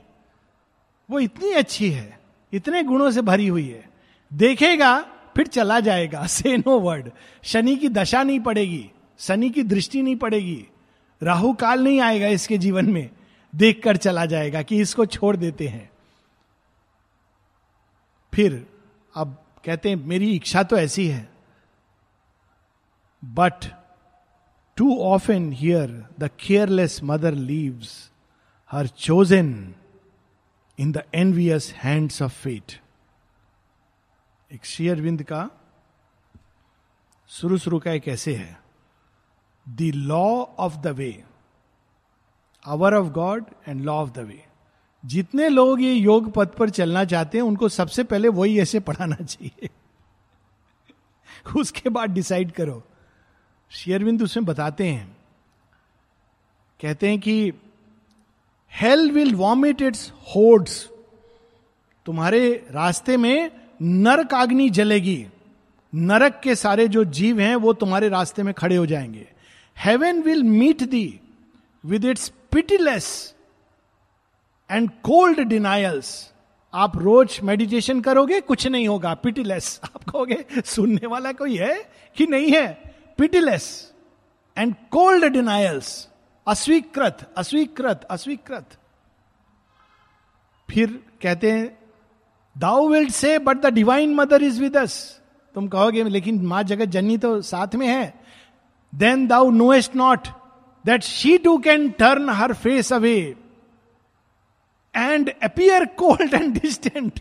वो 1.10 1.20
इतनी 1.20 1.52
अच्छी 1.52 1.90
है, 1.92 2.20
इतने 2.54 2.84
गुणों 2.84 3.12
से 3.12 3.22
भरी 3.22 3.48
हुई 3.48 3.68
है। 3.68 3.90
देखेगा, 4.32 5.00
फिर 5.36 5.48
चला 5.48 5.80
जाएगा। 5.80 6.26
से 6.28 6.58
नो 6.58 6.80
वर्ड 6.80 7.10
शनि 7.44 7.76
की 7.76 7.90
दशा 7.90 8.24
नहीं 8.24 8.40
पड़ेगी, 8.40 8.90
शनि 9.20 9.50
की 9.50 9.64
दृष्टि 9.64 10.02
नहीं 10.02 10.16
पड़ेगी। 10.16 10.66
राहु 11.22 11.54
काल 11.54 11.84
नहीं 11.84 12.00
आएगा 12.02 12.28
इसके 12.28 12.58
जीवन 12.58 12.90
में। 12.90 13.10
देखकर 13.54 13.98
चला 13.98 14.26
जाएगा 14.26 14.62
कि 14.62 14.80
इसको 14.82 15.06
छोड़ 15.06 15.36
देते 15.38 15.68
हैं। 15.68 15.90
फिर, 18.34 18.66
अब 19.16 19.38
कहते 19.66 19.90
हैं, 19.90 19.96
मेरी 19.96 20.36
इच्छा 20.36 20.64
तो 20.64 20.78
ऐसी 20.78 21.08
है। 21.08 21.30
But 23.24 23.66
too 24.76 24.98
often 25.32 25.52
here 25.52 26.06
the 26.20 26.30
careless 26.48 27.04
mother 27.04 27.34
leaves 27.34 28.12
her 28.72 28.88
chosen 28.88 29.76
in 30.80 30.92
the 30.92 31.04
envious 31.16 31.74
hands 31.74 32.22
of 32.22 32.32
fate 32.32 32.82
एक 34.52 34.66
शेयरविंद 34.66 35.24
का 35.24 35.50
शुरू 37.28 37.58
शुरू 37.58 37.80
का 37.80 37.92
एक 37.92 38.08
ऐसे 38.08 38.36
है। 38.36 38.60
The 39.70 39.82
law 39.82 40.44
of 40.44 40.78
the 40.78 40.88
way 40.88 41.24
our 42.66 42.94
of 42.94 43.08
God 43.08 43.46
and 43.68 43.82
law 43.82 43.94
of 43.94 44.10
the 44.10 44.18
way 44.18 44.46
जितने 45.06 45.50
लोग 45.50 45.82
ये 45.82 45.94
योग 45.94 46.32
पथ 46.32 46.48
पर 46.48 46.70
चलना 46.70 47.06
चाहते 47.06 47.38
हैं, 47.38 47.46
उनको 47.46 47.70
सबसे 47.70 48.04
पहले 48.04 48.28
वही 48.28 48.60
ऐसे 48.60 48.80
पढ़ाना 48.80 49.16
चाहिए। 49.16 49.70
उसके 51.58 51.90
बाद 51.90 52.10
डिसाइड 52.10 52.52
करो। 52.52 52.84
शेयरविंद 53.74 54.22
उसमें 54.22 54.46
बताते 54.46 54.88
हैं। 54.88 55.18
कहते 56.82 57.10
हैं 57.10 57.20
कि 57.20 57.54
hell 58.82 59.12
will 59.12 59.36
vomit 59.36 59.82
its 59.82 60.12
hordes 60.12 60.90
तुम्हारे 62.06 62.68
रास्ते 62.72 63.18
में 63.18 63.52
नरक 63.82 64.34
अग्नि 64.34 64.70
जलेगी। 64.70 65.28
नरक 65.96 66.42
के 66.44 66.56
सारे 66.56 66.88
जो 66.88 67.04
जीव 67.04 67.40
हैं, 67.40 67.56
वो 67.56 67.74
तुम्हारे 67.74 68.10
रास्ते 68.10 68.44
में 68.44 68.54
खड़े 68.54 68.76
हो 68.76 68.86
जाएँगे। 68.86 69.28
Heaven 69.80 70.22
will 70.22 70.44
meet 70.44 70.84
thee 70.84 71.20
with 71.86 72.06
its 72.06 72.30
pitiless 72.30 73.36
and 74.72 74.90
cold 74.90 75.40
denials 75.40 76.34
आप 76.74 76.98
रोज 76.98 77.40
मेडिटेशन 77.44 78.02
करोगे, 78.02 78.42
कुछ 78.42 78.68
नहीं 78.68 78.88
होगा। 78.88 79.14
पिटीलेस 79.14 79.82
आप 79.84 80.04
कहोगे, 80.04 80.46
सुनने 80.66 81.08
वाला 81.08 81.32
कोई 81.32 81.58
है 81.58 81.92
कि 82.18 82.26
नहीं 82.26 82.52
है? 82.52 82.93
पिटीलेस 83.20 83.66
एंड 84.58 84.74
कोल्ड 84.92 85.26
डिनायल्स 85.34 85.92
अस्वीकृत 86.48 87.28
अस्वीकृत 87.38 88.08
अस्वीकृत 88.12 88.78
फिर 90.70 91.00
कहते 91.22 91.52
हैं 91.52 91.66
thou 92.56 92.88
will 92.90 93.10
say 93.12 93.38
but 93.40 93.58
the 93.58 93.74
divine 93.74 94.14
mother 94.16 94.44
is 94.44 94.62
with 94.62 94.78
us 94.78 94.96
तुम 95.56 95.68
कहोगे, 95.68 96.04
लेकिन 96.04 96.42
माँ 96.48 96.64
जगत 96.64 96.90
जननी 96.90 97.18
तो 97.18 97.42
साथ 97.42 97.76
में 97.76 97.88
है. 97.88 98.14
Then 98.94 99.26
thou 99.28 99.50
knowest 99.52 99.96
not 99.96 100.28
that 100.86 101.04
she 101.04 101.38
too 101.38 101.58
can 101.58 101.90
turn 102.00 102.30
her 102.32 102.54
face 102.54 102.92
away 102.94 103.16
and 104.94 105.30
appear 105.44 105.86
cold 105.98 106.34
and 106.34 106.60
distant 106.60 107.20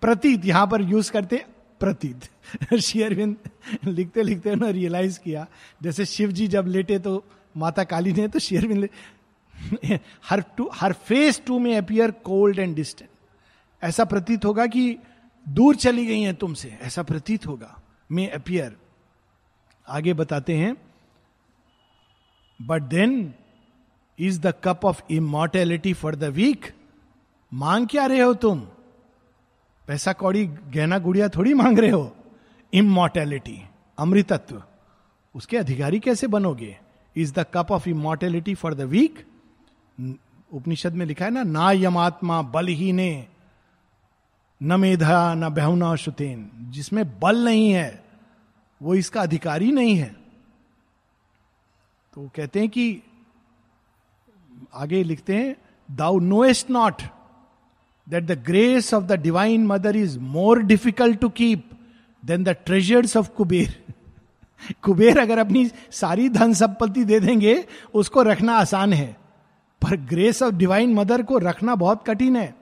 प्रतीत 0.00 0.44
यहाँ 0.44 0.66
पर 0.66 0.82
यूज़ 0.82 1.10
करते 1.12 1.44
प्रतीत। 1.82 2.28
शेयरविंद 2.80 3.36
लिखते 3.84 4.22
लिखते 4.22 4.50
उन्होंने 4.50 4.72
रियलाइज़ 4.72 5.18
किया, 5.18 5.46
जैसे 5.82 6.04
शिव 6.06 6.32
जी 6.32 6.48
जब 6.48 6.66
लेटे 6.66 6.98
तो 6.98 7.24
माता 7.56 7.84
काली 7.84 8.12
ने 8.12 8.28
तो 8.28 8.38
शेयरविंद 8.38 8.88
her 10.30 10.40
too 10.56 10.70
her 10.74 10.92
face 10.92 11.42
too 11.46 11.58
में 11.58 11.76
अपियर 11.78 12.10
कोल्ड 12.10 12.58
एंड 12.58 12.76
डिस्टेंट 12.76 13.10
ऐसा 13.82 14.04
प्रतीत 14.04 14.44
होगा 14.44 14.66
कि 14.66 14.98
दूर 15.48 15.76
चली 15.76 16.06
गई 16.06 16.20
हैं 16.20 16.34
तुमसे। 16.34 16.78
ऐसा 16.82 17.02
प्रतीत 17.02 17.46
होगा। 17.46 17.70
मे 18.12 18.26
अपियर 18.26 18.76
आगे 19.88 20.12
बताते 20.14 20.56
हैं। 20.56 20.76
But 22.62 22.82
then 22.82 23.34
is 24.18 24.40
the 24.40 24.54
cup 24.64 24.80
of 24.84 25.02
immortality 25.10 25.92
for 25.92 26.16
the 26.16 26.24
weak 26.24 26.70
मांग 27.54 27.86
क्या 27.88 28.06
रहे 28.06 28.20
हो 28.20 28.34
तुम? 28.34 28.62
पैसा 29.88 30.12
कौड़ी, 30.12 30.46
गहना 30.46 30.98
गुड़िया 30.98 31.28
थोड़ी 31.28 31.54
मांग 31.54 31.78
रहे 31.78 31.90
हो? 31.90 32.16
इमोर्टेलिटी 32.72 33.62
अमृतत्व। 33.98 34.62
उसके 35.34 35.56
अधिकारी 35.56 35.98
कैसे 35.98 36.26
बनोगे? 36.26 36.78
Is 37.16 37.32
the 37.32 37.46
cup 37.54 37.70
of 37.70 37.88
immortality 37.88 38.54
for 38.54 38.74
the 38.74 38.80
weak 38.80 39.26
Upanishad 40.52 40.92
में 40.92 41.06
लिखा 41.06 41.24
है 41.24 41.30
ना 41.30 41.42
ना 41.42 41.72
यमात्मा 41.72 42.42
बल 42.42 42.66
ही 42.66 42.92
ने, 42.92 43.26
न 44.62 44.80
मेधा, 44.80 45.34
न 45.34 45.48
बहुना 45.48 45.96
शुतेन 45.96 46.50
जिसमें 46.60 47.20
बल 47.20 47.44
नहीं 47.44 47.72
है, 47.72 48.04
वो 48.82 48.94
इसका 48.94 49.22
अधिकारी 49.22 49.72
नहीं 49.72 49.96
है। 49.96 50.16
तो 52.14 52.30
कहते 52.36 52.60
हैं 52.60 52.68
कि, 52.68 53.02
आगे 54.74 55.02
लिखते 55.02 55.36
हैं 55.36 55.56
thou 55.90 56.18
knowest 56.18 56.70
not 56.70 57.02
that 58.06 58.24
the 58.24 58.42
grace 58.46 58.92
of 58.94 59.04
the 59.04 59.20
divine 59.20 59.66
mother 59.66 59.96
is 59.96 60.18
more 60.30 60.62
difficult 60.62 61.20
to 61.20 61.28
keep 61.28 61.68
than 62.22 62.44
the 62.44 62.56
treasures 62.66 63.16
of 63.16 63.30
Kuber 63.36 63.74
Kuber 64.84 65.18
अगर 65.18 65.38
अपनी 65.38 65.66
सारी 65.90 66.28
धन 66.28 66.52
संपत्ति 66.54 67.04
दे 67.04 67.20
देंगे 67.20 67.64
उसको 67.94 68.22
रखना 68.22 68.56
आसान 68.56 68.92
है 68.92 69.16
पर 69.82 69.96
ग्रेस 70.08 70.42
ऑफ़ 70.42 70.54
डिवाइन 70.54 70.94
मदर 70.94 71.22
को 71.22 71.38
रखना 71.38 71.74
बहुत 71.74 72.04
कठिन 72.06 72.36
है 72.36 72.54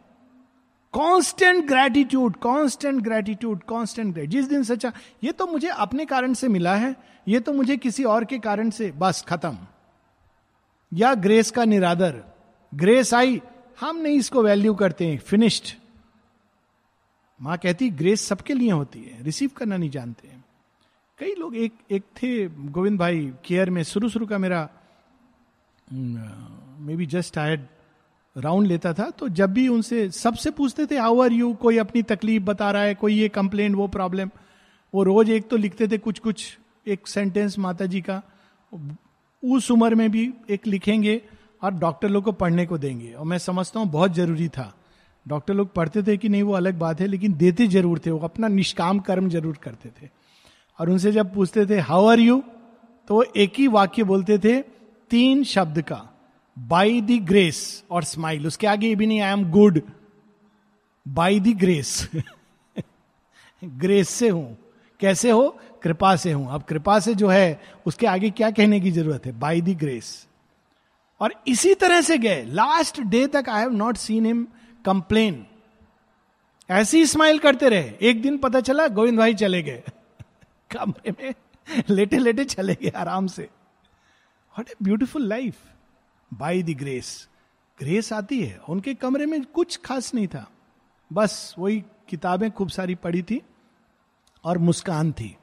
constant 0.94 1.66
gratitude 1.68 2.36
constant 2.36 3.02
gratitude 3.02 3.62
constant 3.62 4.12
great 4.14 4.30
जिस 4.30 4.48
दिन 4.48 4.62
सच्चा 4.62 4.92
ये 5.24 5.32
तो 5.32 5.46
मुझे 5.46 5.68
अपने 5.68 6.04
कारण 6.04 6.32
से 6.34 6.48
मिला 6.48 6.74
है 6.74 6.94
ये 7.26 7.40
तो 7.40 7.52
मुझे 7.52 7.76
किसी 7.76 8.04
और 8.04 8.24
के 8.24 8.38
कारण 8.38 8.70
से 8.70 8.90
बस 8.98 9.24
खत्म 9.28 9.56
या 10.92 11.14
ग्रेस 11.16 11.50
का 11.50 11.64
निरादर 11.64 12.22
ग्रेस 12.72 13.12
आई 13.14 13.40
हम 13.80 13.96
नहीं 13.96 14.18
इसको 14.18 14.42
वैल्यू 14.42 14.74
करते 14.74 15.06
हैं 15.06 15.18
फिनिश्ड 15.18 15.76
माँ 17.40 17.56
कहती 17.58 17.88
ग्रेस 17.90 18.26
सबके 18.26 18.54
लिए 18.54 18.70
होती 18.70 19.02
है 19.02 19.22
रिसीव 19.22 19.50
करना 19.56 19.76
नहीं 19.76 19.90
जानते 19.90 20.28
हैं. 20.28 20.44
कई 21.18 21.34
लोग 21.34 21.56
एक 21.56 21.72
एक 21.90 22.02
थे, 22.16 22.46
गोविंद 22.48 22.98
भाई 22.98 23.32
केयर 23.44 23.70
में 23.70 23.82
शुरू 23.82 24.08
शुरू 24.08 24.26
का 24.26 24.38
मेरा 24.38 24.68
may 25.92 26.96
be 26.96 27.06
just 27.06 27.38
I'd 27.38 27.66
round 28.36 28.66
लेता 28.66 28.92
था 28.94 29.08
तो 29.10 29.28
जब 29.28 29.52
भी 29.52 29.66
उनसे 29.68 30.10
सबसे 30.10 30.50
पूछते 30.50 30.86
थे 30.86 30.98
हाउ 30.98 31.20
आर 31.20 31.32
यू 31.32 31.52
कोई 31.54 31.78
अपनी 31.78 32.02
तकलीफ़ 32.02 32.42
बता 32.42 32.70
रहा 32.70 32.82
है, 32.82 32.94
कोई 32.94 33.14
ये 33.14 33.28
कंप्लेंट 33.28 33.76
वो 33.76 33.88
प्रॉब्लम 33.88 34.30
वो 34.94 35.02
रोज 35.02 35.30
एक 35.30 35.48
तो 35.48 35.56
लिखते 35.56 35.88
थे 35.88 35.98
कुछ 35.98 36.18
कुछ 36.18 36.58
एक 36.86 37.08
सेंटेंस 37.08 37.58
माता 37.58 37.86
जी 37.86 38.00
का, 38.00 38.22
उस 39.42 39.70
उम्र 39.70 39.94
में 39.94 40.10
भी 40.10 40.32
एक 40.50 40.66
लिखेंगे 40.66 41.22
और 41.62 41.74
डॉक्टर 41.74 42.08
लोग 42.08 42.24
को 42.24 42.32
पढ़ने 42.32 42.66
को 42.66 42.78
देंगे। 42.78 43.12
और 43.12 43.24
मैं 43.24 43.38
समझता 43.38 43.80
हूँ 43.80 43.88
बहुत 43.88 44.14
ज़रूरी 44.14 44.48
था। 44.48 44.72
डॉक्टर 45.26 45.54
लोग 45.54 45.72
पढ़ते 45.74 46.02
थे 46.02 46.16
कि 46.16 46.28
नहीं 46.28 46.42
वो 46.42 46.52
अलग 46.52 46.78
बात 46.78 47.00
है, 47.00 47.06
लेकिन 47.06 47.34
देते 47.34 47.66
ज़रूर 47.68 47.98
थे। 47.98 48.10
वो 48.10 48.18
अपना 48.18 48.48
निष्काम 48.48 48.98
कर्म 49.00 49.28
ज़रूर 49.28 49.56
करते 49.62 49.88
थे। 49.90 50.08
और 50.78 50.90
उनसे 50.90 51.12
जब 51.12 51.34
पूछते 51.34 51.66
थे 51.66 51.78
हाउ 51.80 52.06
आर 52.06 52.20
यू 52.20 52.42
तो 53.08 53.14
वो 53.14 53.22
एक 53.36 53.52
ही 53.58 53.66
वाक्य 53.68 54.04
बोलते 54.04 54.38
थे, 54.38 54.60
तीन 55.10 55.42
शब्द 55.44 55.80
का 55.82 56.06
बाई 56.56 57.00
द 57.00 57.18
ग्रेस 57.26 57.84
और 57.90 58.04
स्माइल 58.04 58.46
उसके 58.46 58.66
आगे 58.66 58.88
ये 58.88 58.94
भी 58.94 59.06
नहीं 59.06 59.20
I 59.20 59.32
am 59.32 59.44
good 59.50 59.80
by 61.06 61.40
the 61.40 61.56
grace 61.58 62.08
grace 63.62 64.08
से 64.08 64.28
हूँ। 64.28 64.56
कैसे 65.00 65.30
हो? 65.30 65.48
कृपा 65.82 66.14
से 66.16 66.32
हूँ। 66.32 66.48
अब 66.50 66.62
कृपा 66.62 66.98
से 67.00 67.14
जो 67.14 67.28
है, 67.28 67.60
उसके 67.86 68.06
आगे 68.06 68.30
क्या 68.30 68.50
कहने 68.50 68.80
की 68.80 68.90
ज़रूरत 68.90 69.26
है? 69.26 69.32
बाई 69.32 69.60
दी 69.60 69.74
ग्रेस 69.74 70.26
और 71.20 71.42
इसी 71.48 71.74
तरह 71.74 72.00
से 72.00 72.18
गए। 72.18 72.44
लास्ट 72.44 73.00
डे 73.00 73.26
तक 73.26 73.44
I 73.48 73.60
have 73.60 73.72
not 73.72 73.96
seen 73.96 74.26
him 74.26 74.48
complain 74.84 75.46
ऐसे 76.70 77.06
स्माइल 77.06 77.38
करते 77.38 77.68
रहे। 77.68 77.94
एक 78.02 78.22
दिन 78.22 78.38
पता 78.38 78.60
चला, 78.60 78.88
गोविंद 78.88 79.18
भाई 79.18 79.34
चले 79.34 79.62
गए। 79.62 79.82
कमरे 80.70 81.10
में 81.10 81.34
लेटे 81.90 82.18
लेटे 82.18 82.44
चले 82.44 82.74
गए 82.74 82.88
आराम 82.88 83.26
से। 83.26 83.42
What 84.48 84.68
a 84.68 84.74
beautiful 84.82 85.22
life 85.22 85.56
by 86.34 86.62
the 86.62 86.70
grace 86.70 87.28
grace 87.78 88.12
आती 88.12 88.44
है। 88.44 88.58
उनके 88.68 88.94
कमरे 88.94 89.26
में 89.26 89.44
कुछ 89.44 89.80
खास 89.84 90.14
नहीं 90.14 90.28
था। 90.28 90.50
बस 91.12 91.54
वही 91.58 91.84
किताबें 92.08 92.50
खूब 92.50 92.68
सारी 92.68 92.94
पढ़ी 92.94 93.22
थी 93.22 93.42
और 94.44 94.58
मुस्कान 94.58 95.12
थी। 95.12 95.36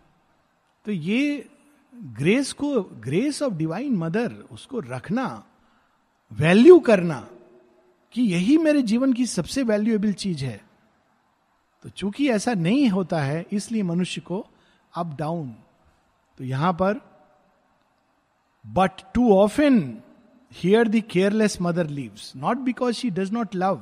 तो 0.85 0.91
ये 0.91 1.49
ग्रेस 1.95 2.53
को 2.53 2.81
ग्रेस 2.81 3.41
ऑफ़ 3.41 3.53
डिवाइन 3.53 3.95
मदर 3.95 4.31
उसको 4.31 4.79
रखना 4.79 5.43
वैल्यू 6.31 6.79
करना 6.79 7.27
कि 8.13 8.21
यही 8.23 8.57
मेरे 8.57 8.81
जीवन 8.81 9.13
की 9.13 9.25
सबसे 9.25 9.63
वैल्यूएबल 9.63 10.13
चीज़ 10.13 10.43
है। 10.45 10.59
तो 11.83 11.89
चूँकि 11.89 12.29
ऐसा 12.29 12.53
नहीं 12.53 12.87
होता 12.89 13.21
है, 13.21 13.45
इसलिए 13.51 13.83
मनुष्य 13.83 14.21
को 14.21 14.45
अप 14.93 15.15
डाउन। 15.19 15.55
तो 16.39 16.43
यहाँ 16.43 16.73
पर 16.73 17.01
but 18.65 19.01
too 19.13 19.31
often 19.33 19.79
here 20.51 20.87
the 20.87 21.01
careless 21.11 21.57
mother 21.61 21.87
leaves 21.87 22.31
not 22.35 22.57
because 22.57 22.95
she 22.95 23.09
does 23.09 23.31
not 23.31 23.55
love 23.55 23.81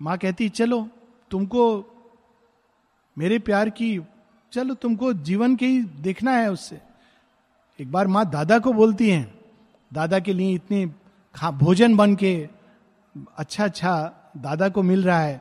माँ 0.00 0.16
कहती, 0.18 0.48
चलो, 0.48 0.88
तुमको 1.30 1.62
मेरे 3.16 3.38
प्यार 3.38 3.70
की, 3.70 4.00
चलो, 4.52 4.74
तुमको 4.74 5.12
जीवन 5.12 5.56
के 5.56 5.66
ही 5.66 5.82
देखना 5.82 6.32
है 6.32 6.50
उससे। 6.52 6.80
एक 7.78 7.90
बार 7.92 8.06
माँ 8.06 8.28
दादा 8.30 8.58
को 8.58 8.72
बोलती 8.72 9.10
हैं, 9.10 9.34
दादा 9.92 10.18
के 10.18 10.32
लिए 10.32 10.54
इतने 10.54 10.86
खा, 11.34 11.50
भोजन 11.50 11.96
बन 11.96 12.14
के 12.14 12.48
अच्छा 13.38 13.64
अच्छा 13.64 13.94
दादा 14.36 14.68
को 14.68 14.82
मिल 14.82 15.02
रहा 15.02 15.20
है 15.20 15.40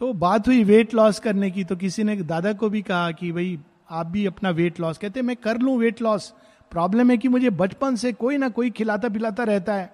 तो 0.00 0.12
बात 0.12 0.48
हुई 0.48 0.62
वेट 0.64 0.94
लॉस 0.94 1.18
करने 1.18 1.50
की 1.50 1.64
तो 1.64 1.76
किसी 1.76 2.04
ने 2.04 2.16
दादा 2.16 2.52
को 2.52 2.68
भी 2.68 2.82
कहा 2.82 3.10
कि 3.12 3.32
भाई, 3.32 3.58
आप 3.90 4.06
भी 4.06 4.24
अपना 4.26 4.50
वेट 4.50 4.80
लॉस 4.80 4.98
कहते 4.98 5.22
मैं 5.22 5.36
कर 5.36 5.58
लूँ 5.58 5.76
वेट 5.78 6.02
लॉस 6.02 6.32
प्रॉब्लम 6.72 7.10
है 7.10 7.16
कि 7.18 7.28
मुझे 7.28 7.50
बचपन 7.50 7.96
से 7.96 8.12
कोई 8.12 8.36
ना 8.36 8.48
कोई 8.48 8.70
खिलाता 8.70 9.08
पिलाता 9.08 9.44
रहता 9.44 9.74
है। 9.74 9.92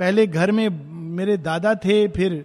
पहले 0.00 0.26
घर 0.26 0.52
में 0.52 0.68
मेरे 1.16 1.36
दादा 1.36 1.74
थे, 1.74 2.06
फिर 2.08 2.44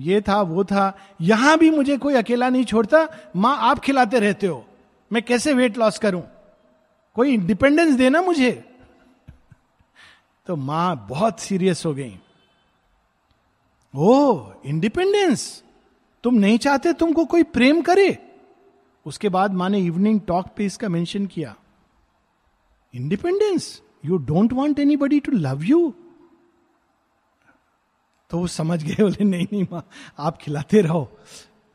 ये 0.00 0.20
था, 0.20 0.40
वो 0.42 0.64
था, 0.64 0.96
यहाँ 1.20 1.56
भी 1.58 1.70
मुझे 1.70 1.96
कोई 1.96 2.14
अकेला 2.14 2.48
नहीं 2.48 2.64
छोड़ता, 2.64 3.06
माँ, 3.36 3.56
आप 3.60 3.78
खिलाते 3.78 4.18
रहते 4.20 4.46
हो, 4.46 4.64
मैं 5.10 5.22
कैसे 5.22 5.52
वेट 5.52 5.78
लॉस 5.78 5.98
करूँ? 5.98 6.22
कोई 7.16 7.34
इंडिपेंडेंस 7.34 7.94
देना 7.94 8.22
मुझे? 8.22 8.52
तो 10.50 10.54
माँ 10.56 11.06
बहुत 11.08 11.40
सीरियस 11.40 11.84
हो 11.86 11.92
गई। 11.94 12.18
Oh 13.94 14.52
independence. 14.66 15.42
तुम 16.24 16.34
नहीं 16.34 16.56
चाहते 16.58 16.92
तुमको 16.92 17.24
कोई 17.24 17.42
प्रेम 17.42 17.82
करे? 17.82 18.18
उसके 19.06 19.28
बाद 19.28 19.52
माँ 19.54 19.68
ने 19.70 19.78
इवनिंग 19.78 20.20
टॉक 20.20 20.46
पे 20.56 20.66
इसका 20.66 20.88
मेंशन 20.88 21.26
किया। 21.26 21.54
Independence, 22.94 23.82
you 24.04 24.16
don't 24.16 24.52
want 24.52 24.78
anybody 24.78 25.20
to 25.20 25.32
love 25.32 25.62
you. 25.62 25.94
तो 28.30 28.38
वो 28.38 28.46
समझ 28.46 28.82
गए, 28.84 29.02
बोले, 29.02 29.24
नहीं 29.24 29.46
नहीं 29.52 29.66
माँ, 29.72 29.86
आप 30.18 30.38
खिलाते 30.38 30.80
रहो। 30.80 31.08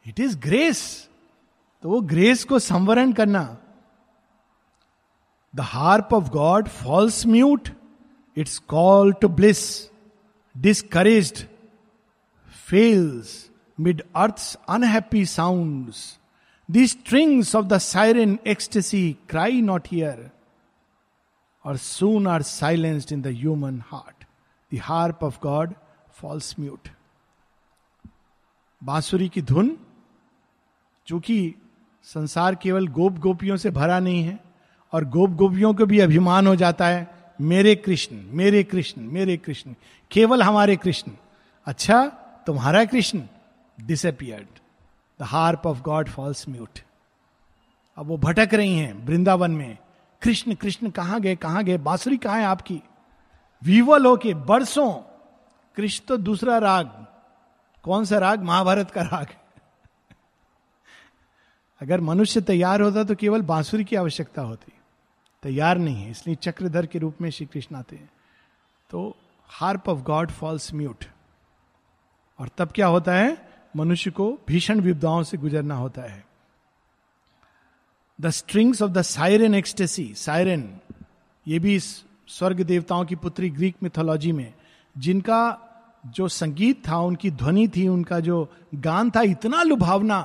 इट 0.06 0.20
इज़ 0.20 0.38
ग्रेस 0.40 1.10
तो 1.84 1.90
वो 1.90 2.02
ग्रेस 2.02 2.44
को 2.44 2.60
संवरण 2.60 3.14
करना। 3.14 3.58
The 5.56 5.60
harp 5.62 6.14
of 6.14 6.30
God 6.30 6.68
falls 6.68 7.26
mute 7.28 7.70
its 8.38 8.58
call 8.58 9.14
to 9.14 9.28
bliss 9.28 9.90
discourage 10.58 11.48
fails 12.68 13.50
mid 13.80 14.02
earth 14.16 14.58
unhappy 14.70 15.26
sound 15.26 15.94
the 16.72 16.88
strings 16.88 17.56
of 17.56 17.66
the 17.66 17.78
siren 17.78 18.40
ecstasy 18.48 19.18
cry 19.30 19.62
not 19.62 19.88
here 19.92 20.32
or 21.66 21.78
soon 21.78 22.28
are 22.28 22.42
silenced 22.42 23.12
in 23.12 23.22
the 23.22 23.28
human 23.28 23.84
heart 23.88 24.26
the 24.76 24.78
harp 24.78 25.20
of 25.24 25.40
God 25.44 25.74
falls 26.14 26.56
mute 26.60 26.88
बांसुरी 28.84 29.30
की 29.30 29.42
धुन 29.42 29.78
चूँकि 31.08 31.56
संसार 32.04 32.56
केवल 32.56 32.88
गोप 32.88 33.14
गोपियों 33.14 33.58
से 33.58 33.72
भरा 33.72 34.00
नहीं 34.00 34.24
है, 34.24 34.40
और 34.94 35.06
गोप 35.06 35.30
गोपियों 35.30 35.74
को 35.74 35.86
भी 35.86 36.00
अभिमान 36.00 36.48
हो 36.48 36.56
जाता 36.56 36.88
है 36.88 37.25
मेरे 37.40 37.76
कृष्ण 37.76 38.22
मेरे 38.32 38.64
कृष्ण 38.64 39.02
मेरे 39.02 39.38
कृष्ण, 39.38 39.74
केवल 40.12 40.44
हमारे 40.44 40.76
कृष्ण। 40.76 41.12
अच्छा 41.68 42.06
तुम्हारा 42.48 42.84
Krishna 42.86 43.22
disappeared 43.80 44.60
the 45.20 45.24
harp 45.24 45.68
of 45.68 45.82
God 45.82 46.10
falls 46.10 46.48
mute 46.50 46.80
अब 47.98 48.06
वो 48.06 48.18
भटक 48.18 48.54
रही 48.54 48.78
हैं 48.78 48.94
वृंदावन 49.06 49.52
में। 49.52 49.78
कृष्ण 50.22 50.54
कृष्ण, 50.56 50.90
कहाँ 50.90 51.20
गए, 51.22 51.36
कहाँ 51.36 51.64
गए? 51.64 51.78
बांसुरी 51.78 52.18
कहाँ 52.18 52.40
है 52.40 52.46
आपकी? 52.46 52.82
विवल 53.64 54.06
होके 54.06 54.34
बरसों, 54.34 54.92
कृष्ण 55.78 56.06
तो 56.06 56.18
दूसरा 56.18 56.58
राग। 56.58 57.06
कौन 57.84 58.06
सा 58.06 58.18
राग? 58.18 58.44
महाभारत 58.44 58.92
का 58.92 59.02
राग। 59.02 59.28
अगर 61.82 62.02
मनुष्य 62.02 62.42
तैयार 62.42 62.82
होता 62.82 63.04
तो 63.04 63.16
केवल 63.16 63.42
बांसुरी 63.42 63.84
की 63.84 63.96
आवश्यकता 63.96 64.42
होती। 64.42 64.72
तैयार 65.46 65.78
नहीं 65.78 65.96
है, 65.96 66.12
इसलिए 66.12 66.36
चक्रधर 66.36 66.86
के 66.86 67.00
रूप 67.00 67.16
में 67.22 67.30
श्री 67.30 67.46
कृष्ण 67.46 67.76
आते 67.76 67.96
हैं। 67.96 68.10
तो 68.90 69.16
harp 69.48 69.90
of 69.90 70.00
God 70.00 70.32
falls 70.32 70.74
mute. 70.74 71.06
और 72.40 72.50
तब 72.58 72.72
क्या 72.72 72.88
होता 72.88 73.14
है? 73.14 73.50
मनुष्य 73.76 74.12
को 74.12 74.40
भीषण 74.48 74.80
विपदाओं 74.80 75.24
से 75.24 75.38
गुजरना 75.38 75.76
होता 75.76 76.02
है। 76.02 76.26
The 78.22 78.30
strings 78.30 78.82
of 78.82 78.92
the 78.92 79.02
siren 79.02 79.56
ecstasy 79.56 80.14
siren 80.14 80.80
ये 81.48 81.60
भी 81.60 81.80
स्वर्ग 81.80 82.62
देवताओं 82.62 83.06
की 83.06 83.16
पुत्री 83.16 83.50
ग्रीक 83.50 83.76
मिथोलॉजी 83.84 84.32
में, 84.32 84.54
जिनका 84.98 85.60
जो 86.06 86.28
संगीत 86.28 86.88
था, 86.88 86.98
उनकी 86.98 87.32
ध्वनि 87.32 87.68
थी, 87.68 87.88
उनका 87.88 88.20
जो 88.20 88.50
गान 88.76 89.12
था, 89.12 89.22
इतना 89.22 89.64
लुभावना 89.64 90.22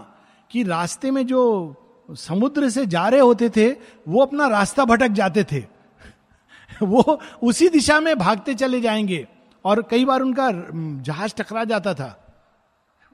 कि 0.50 0.62
रास्ते 0.62 1.10
में 1.10 1.26
जो 1.26 1.74
समुद्र 2.14 2.70
से 2.70 2.86
जा 2.86 3.08
रहे 3.08 3.20
होते 3.20 3.50
थे, 3.50 3.72
वो 4.08 4.22
अपना 4.22 4.46
रास्ता 4.46 4.84
भटक 4.84 5.08
जाते 5.08 5.44
थे। 5.44 5.64
वो 6.82 7.20
उसी 7.42 7.68
दिशा 7.68 8.00
में 8.00 8.18
भागते 8.18 8.54
चले 8.54 8.80
जाएँगे। 8.80 9.28
और 9.64 9.82
कई 9.82 10.04
बार 10.04 10.20
उनका 10.20 10.50
जहाज़ 11.02 11.34
टकरा 11.34 11.64
जाता 11.64 11.94
था। 11.94 12.26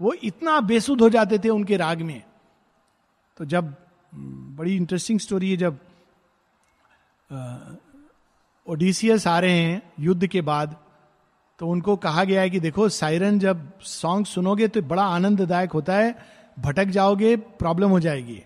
वो 0.01 0.13
इतना 0.13 0.61
बेसुध 0.61 1.01
हो 1.01 1.11
जाते 1.11 1.39
थे 1.39 1.49
उनके 1.49 1.77
राग 1.77 2.03
में। 2.03 2.23
तो 3.37 3.45
जब 3.45 3.75
बड़ी 4.57 4.77
इंटरेस्टिंग 4.77 5.21
स्टोरी 5.21 5.51
है 5.51 5.57
जब 5.57 5.79
ओडिसियस 8.69 9.27
आ 9.27 9.39
रहे 9.39 9.59
हैं 9.59 9.93
युद्ध 10.01 10.27
के 10.27 10.41
बाद 10.41 10.77
तो 11.59 11.69
उनको 11.69 11.97
कहा 11.97 12.25
गया 12.25 12.41
है 12.41 12.51
कि 12.51 12.61
देखो 12.61 12.89
सायरन 12.89 13.39
जब 13.39 13.81
सॉन्ग 13.81 14.27
सुनोगे 14.27 14.69
तो 14.69 14.83
बड़ा 14.83 15.03
आनंददायक 15.03 15.73
होता 15.73 15.95
है, 15.95 16.27
भटक 16.59 16.85
जाओगे 16.85 17.37
प्रॉब्लम 17.37 17.89
हो 17.89 18.01
जाएगी। 18.01 18.45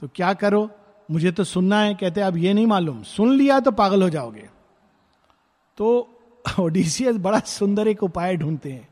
तो 0.00 0.08
क्या 0.14 0.32
करो? 0.32 0.70
मुझे 1.10 1.30
तो 1.32 1.44
सुनना 1.44 1.80
है, 1.80 1.94
कहते 1.94 2.20
अब 2.20 2.36
ये 2.36 2.54
नहीं 2.54 2.66
मालूम। 2.66 3.02
सुन 3.02 3.32
लिया 3.34 3.60
तो 3.60 3.70
पागल 3.70 4.02
हो 4.02 4.08
जाओगे। 4.08 4.48
तो 5.76 6.08
ओडिसियस 6.60 7.16
बड़ा 7.16 7.38
सुंदर 7.38 7.88
एक 7.88 8.02
उपाय 8.02 8.36
ढूंढते 8.36 8.72
हैं। 8.72 8.88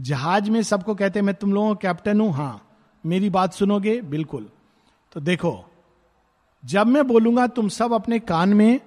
जहाज़ 0.00 0.50
में 0.50 0.62
सबको 0.62 0.94
कहते 0.94 1.18
हैं, 1.18 1.26
मैं 1.26 1.34
तुम 1.34 1.52
लोगों 1.52 1.74
कैप्टन 1.74 2.20
हूँ। 2.20 2.32
हाँ 2.32 2.62
मेरी 3.06 3.30
बात 3.30 3.52
सुनोगे? 3.52 4.00
बिल्कुल। 4.00 4.48
तो 5.12 5.20
देखो, 5.20 5.64
जब 6.64 6.86
मैं 6.86 7.06
बोलूँगा, 7.06 7.46
तुम 7.46 7.68
सब 7.68 7.92
अपने 7.92 8.18
कान 8.18 8.54
में 8.54 8.80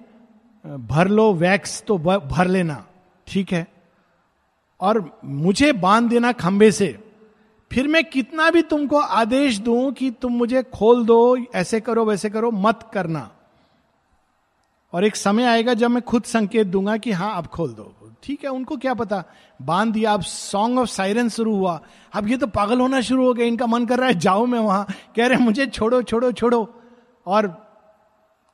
भर 0.66 1.08
लो, 1.08 1.32
वैक्स 1.32 1.82
तो 1.82 1.98
भर 1.98 2.46
लेना। 2.46 2.86
ठीक 3.26 3.52
है? 3.52 3.66
और 4.80 5.20
मुझे 5.24 5.72
बाँध 5.72 6.10
देना 6.10 6.32
खंबे 6.32 6.70
से। 6.72 7.11
फिर 7.72 7.88
मैं 7.88 8.04
कितना 8.04 8.50
भी 8.50 8.62
तुमको 8.62 8.98
आदेश 8.98 9.58
दूँ 9.58 9.92
कि 9.92 10.10
तुम 10.10 10.32
मुझे 10.32 10.62
खोल 10.62 11.04
दो, 11.04 11.38
ऐसे 11.54 11.80
करो, 11.80 12.04
वैसे 12.04 12.30
करो, 12.30 12.50
मत 12.50 12.90
करना। 12.94 13.30
और 14.92 15.04
एक 15.04 15.16
समय 15.16 15.44
आएगा 15.44 15.74
जब 15.74 15.90
मैं 15.90 16.02
खुद 16.02 16.22
संकेत 16.22 16.66
दूँगा 16.66 16.96
कि 16.96 17.12
हाँ 17.12 17.36
अब 17.36 17.46
खोल 17.46 17.72
दो। 17.72 18.16
ठीक 18.22 18.44
है, 18.44 18.50
उनको 18.50 18.76
क्या 18.76 18.94
पता? 18.94 19.24
बाँध 19.62 19.92
दिया, 19.92 20.14
अब 20.14 20.22
सॉन्ग 20.22 20.78
ऑफ़ 20.78 20.88
साइरन 20.88 21.28
शुरू 21.28 21.56
हुआ। 21.56 21.80
अब 22.12 22.28
ये 22.28 22.36
तो 22.36 22.46
पागल 22.46 22.80
होना 22.80 23.00
शुरू 23.00 23.26
हो 23.26 23.34
गया, 23.34 23.46
इनका 23.46 23.66
मन 23.66 23.86
कर 23.86 23.98
रहा 23.98 24.08
है, 24.08 24.14
जाओ 24.14 24.46
मैं 24.46 24.60
वहाँ। 24.60 24.86
कह 25.16 25.26
रहे 25.26 25.38
मुझे 25.38 25.66
छोड़ो 25.66 26.02
छोड़ो 26.02 26.32
छोड़ो। 26.32 26.80
और 27.26 27.66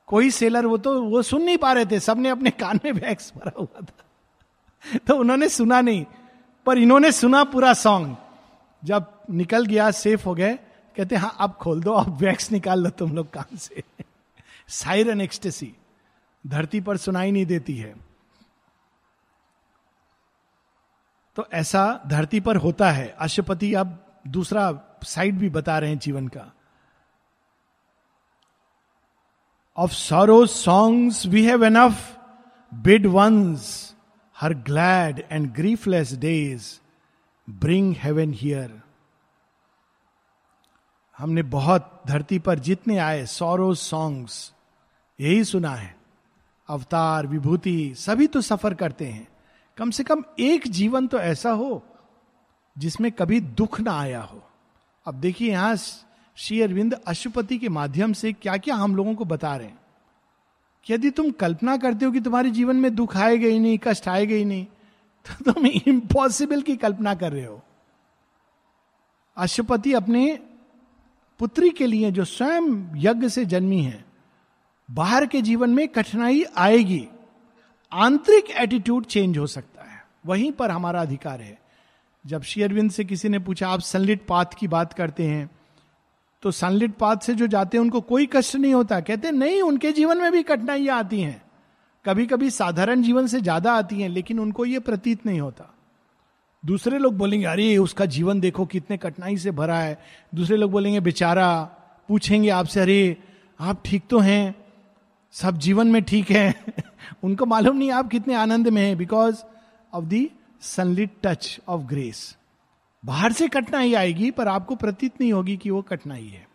कोई 0.07 0.29
सेलर 0.29 0.65
वो 0.65 0.77
तो 0.77 1.03
वो 1.03 1.21
सुन 1.21 1.41
नहीं 1.41 1.57
पा 1.57 1.73
रहे 1.73 1.85
थे, 1.85 1.99
सबने 1.99 2.29
अपने 2.29 2.49
कान 2.49 2.79
में 2.85 2.91
वैक्स 2.91 3.33
भरा 3.37 3.51
हुआ 3.59 3.81
था। 3.81 4.05
तो 5.07 5.15
उन्होंने 5.15 5.49
सुना 5.49 5.81
नहीं, 5.81 6.05
पर 6.65 6.77
इन्होंने 6.77 7.11
सुना 7.11 7.43
पूरा 7.43 7.73
सॉन्ग 7.73 8.15
जब 8.83 9.21
निकल 9.29 9.65
गया 9.65 9.91
सेफ़ 9.91 10.25
हो 10.25 10.35
गए, 10.35 10.55
कहते 10.97 11.15
हाँ 11.15 11.35
अब 11.39 11.53
खोल 11.53 11.83
दो, 11.83 11.93
अब 11.93 12.17
वैक्स 12.17 12.51
निकाल 12.51 12.83
लो 12.83 12.89
तुम 12.89 13.15
लोग 13.15 13.29
कान 13.29 13.57
से. 13.57 13.83
साइरन 14.67 15.21
एक्सटेसी 15.21 15.75
धरती 16.47 16.81
पर 16.81 16.97
सुनाई 16.97 17.31
नहीं 17.31 17.45
देती 17.45 17.77
है। 17.77 17.95
तो 21.35 21.47
ऐसा 21.53 22.01
धरती 22.07 22.39
पर 22.39 22.55
होता 22.55 22.91
है। 22.91 23.15
अशुपति 23.19 23.73
अब 23.73 24.19
दूसरा 24.27 24.79
साइड 25.03 25.35
भी 25.35 25.49
बता 25.49 25.79
रहे 25.79 25.89
हैं 25.89 25.99
जीवन 25.99 26.27
का। 26.27 26.53
Of 29.77 29.91
sorrow 29.91 30.45
songs 30.45 31.25
we 31.25 31.45
have 31.45 31.63
enough 31.63 32.17
bid 32.73 33.05
once 33.05 33.95
her 34.37 34.53
glad 34.53 35.27
and 35.31 35.53
griefless 35.53 36.13
days 36.13 36.79
bring 37.49 37.95
heaven 37.97 38.33
here 38.33 38.81
हमने 41.17 41.43
बहुत 41.43 42.03
धरती 42.07 42.39
पर 42.39 42.59
जितने 42.59 42.97
आए 42.97 43.25
सौरो 43.25 43.73
सॉन्ग्स 43.73 44.53
यही 45.19 45.43
सुना 45.43 45.71
है। 45.71 45.95
अवतार, 46.69 47.27
विभूति, 47.27 47.93
सभी 47.97 48.27
तो 48.27 48.41
सफ़र 48.41 48.73
करते 48.73 49.05
हैं। 49.05 49.27
कम 49.77 49.91
से 49.91 50.03
कम 50.03 50.23
एक 50.39 50.67
जीवन 50.67 51.07
तो 51.07 51.19
ऐसा 51.19 51.51
हो, 51.51 51.83
जिसमें 52.77 53.11
कभी 53.11 53.39
दुख 53.41 53.79
ना 53.81 53.99
आया 53.99 54.21
हो। 54.21 54.41
अब 55.05 55.15
देखिए 55.15 55.51
यहाँ 55.51 55.75
श्री 55.75 56.61
अरविंद 56.61 56.93
अशुपति 56.93 57.57
के 57.57 57.69
माध्यम 57.69 58.13
से 58.13 58.33
क्या 58.33 58.57
क्या 58.57 58.75
हम 58.75 58.95
लोगों 58.95 59.15
को 59.15 59.25
बता 59.25 59.55
रहे 59.55 59.67
हैं। 59.67 59.79
यदि 60.89 61.09
तुम 61.09 61.31
कल्पना 61.31 61.77
करते 61.77 62.05
हो 62.05 62.11
कि 62.11 62.19
तुम्हारे 62.19 62.49
जीवन 62.49 62.75
में 62.75 62.95
दुख 62.95 63.17
आएगा 63.17 63.47
ही 63.47 63.59
नहीं, 63.59 63.79
कष्ट 63.83 64.07
आएगा 64.07 64.35
ही 64.35 64.45
नहीं 64.45 64.65
तो 65.25 65.51
तुम 65.51 65.65
इम्पॉसिबल 65.67 66.61
की 66.61 66.75
कल्पना 66.75 67.15
कर 67.15 67.31
रहे 67.31 67.45
हो। 67.45 67.61
अशुपति 69.37 69.93
अपने 69.93 70.39
पुत्री 71.39 71.69
के 71.69 71.87
लिए 71.87 72.11
जो 72.11 72.25
स्वयं 72.25 72.95
यज्ञ 72.95 73.29
से 73.29 73.45
जन्मी 73.45 73.81
है, 73.81 74.05
बाहर 74.91 75.25
के 75.25 75.41
जीवन 75.41 75.69
में 75.69 75.87
कठिनाई 75.87 76.43
आएगी। 76.57 77.07
आंतरिक 77.93 78.51
एटीट्यूड 78.51 79.05
चेंज 79.05 79.37
हो 79.37 79.47
सकता 79.47 79.83
है। 79.83 80.05
वहीं 80.25 80.51
पर 80.51 80.71
हमारा 80.71 81.01
अधिकार 81.01 81.41
है। 81.41 81.61
जब 82.25 82.41
शेयरविंद 82.41 82.91
से 82.91 83.05
किसी 83.05 83.29
ने 83.29 83.39
पूछा, 83.39 83.69
आप 83.69 83.79
सनलिट 83.79 84.25
पाथ 84.27 84.45
की 84.59 84.67
बात 84.67 84.93
करते 84.93 85.23
हैं? 85.23 85.51
तो 86.41 86.51
सनलिट 86.51 86.95
पाथ 86.95 87.17
से 87.17 87.35
जो 87.35 87.47
जाते 87.47 87.77
हैं, 87.77 87.83
उनको 87.83 88.01
कोई 88.01 88.25
कष्ट 88.25 88.55
नहीं 88.55 88.73
होता। 88.73 88.99
कहते 88.99 89.31
नहीं, 89.31 89.61
उनके 89.61 89.91
जीवन 89.91 90.17
में 90.17 90.31
भी 90.31 90.43
कठिनाइयाँ 90.43 90.99
आती 90.99 91.21
हैं। 91.21 91.48
कभी 92.05 92.25
कभी 92.25 92.49
साधारण 92.49 93.01
जीवन 93.01 93.27
से 93.27 93.41
ज़्यादा 93.41 93.73
आती 93.73 94.01
हैं, 94.01 94.09
लेकिन 94.09 94.39
उनको 94.39 94.65
ये 94.65 94.79
प्रतीत 94.79 95.25
नहीं 95.25 95.39
होता। 95.39 95.75
दूसरे 96.65 96.97
लोग 96.97 97.17
बोलेंगे, 97.17 97.45
अरे, 97.45 97.77
उसका 97.77 98.05
जीवन 98.05 98.39
देखो, 98.39 98.65
कितने 98.65 98.97
कठिनाई 98.97 99.37
से 99.37 99.51
भरा 99.51 99.79
है। 99.79 99.99
दूसरे 100.35 100.57
लोग 100.57 100.71
बोलेंगे, 100.71 100.99
बेचारा, 100.99 101.63
पूछेंगे 102.07 102.49
आपसे, 102.49 102.79
अरे, 102.79 103.17
आप 103.59 103.81
ठीक 103.85 104.03
तो 104.09 104.19
हैं? 104.19 104.55
सब 105.31 105.57
जीवन 105.57 105.87
में 105.87 106.03
ठीक 106.03 106.31
है? 106.31 106.63
उनको 107.23 107.45
मालूम 107.45 107.77
नहीं, 107.77 107.91
आप 107.91 108.07
कितने 108.07 108.33
आनंद 108.35 108.67
में 108.67 108.81
हैं 108.81 108.97
because 108.97 109.43
of 109.93 110.05
the 110.05 110.31
sunlit 110.61 111.09
touch 111.23 111.59
of 111.67 111.81
grace 111.81 112.37
बाहर 113.05 113.31
से 113.31 113.47
कठिनाई 113.47 113.93
आएगी, 113.93 114.31
पर 114.31 114.47
आपको 114.47 114.75
प्रतीत 114.75 115.21
नहीं 115.21 115.33
होगी 115.33 115.57
कि 115.57 115.69
वो 115.69 115.81
कठिनाई 115.81 116.27
है। 116.27 116.47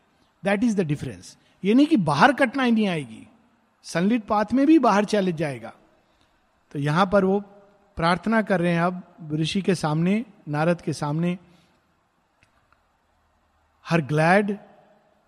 दैट 0.44 0.64
इज़ 0.64 0.76
द 0.76 0.80
डिफरेंस 0.80 1.36
ये 1.64 1.74
नहीं 1.74 1.86
कि 1.86 1.96
बाहर 1.96 2.32
कठिनाई 2.32 2.70
नहीं 2.70 2.88
आएगी। 2.88 3.26
सनलिट 3.84 4.24
पाथ 4.24 4.52
में 4.52 4.66
भी 4.66 4.78
बाहर 4.78 5.04
चले 5.04 5.32
जाएगा। 5.32 5.72
तो 6.74 6.78
यहाँ 6.78 7.06
पर 7.06 7.24
वो 7.24 7.40
प्रार्थना 7.96 8.42
कर 8.42 8.60
रहे 8.60 8.72
हैं 8.72 8.82
अब, 8.82 9.02
ऋषि 9.32 9.62
के 9.62 9.74
सामने, 9.74 10.24
नारद 10.48 10.80
के 10.80 10.92
सामने। 10.92 11.38
Her 13.86 14.00
glad 14.00 14.58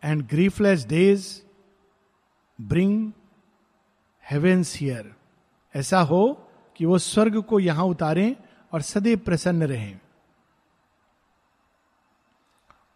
and 0.02 0.26
griefless 0.28 0.86
days 0.86 1.28
bring 2.58 3.12
heavens 4.30 4.76
here 4.76 5.14
ऐसा 5.74 6.00
हो 6.00 6.48
कि 6.76 6.84
वो 6.84 6.98
स्वर्ग 6.98 7.42
को 7.42 7.60
यहाँ 7.60 7.84
उतारें 7.84 8.36
और 8.72 8.82
सदैव 8.82 9.18
प्रसन्न 9.18 9.62
रहें। 9.62 10.00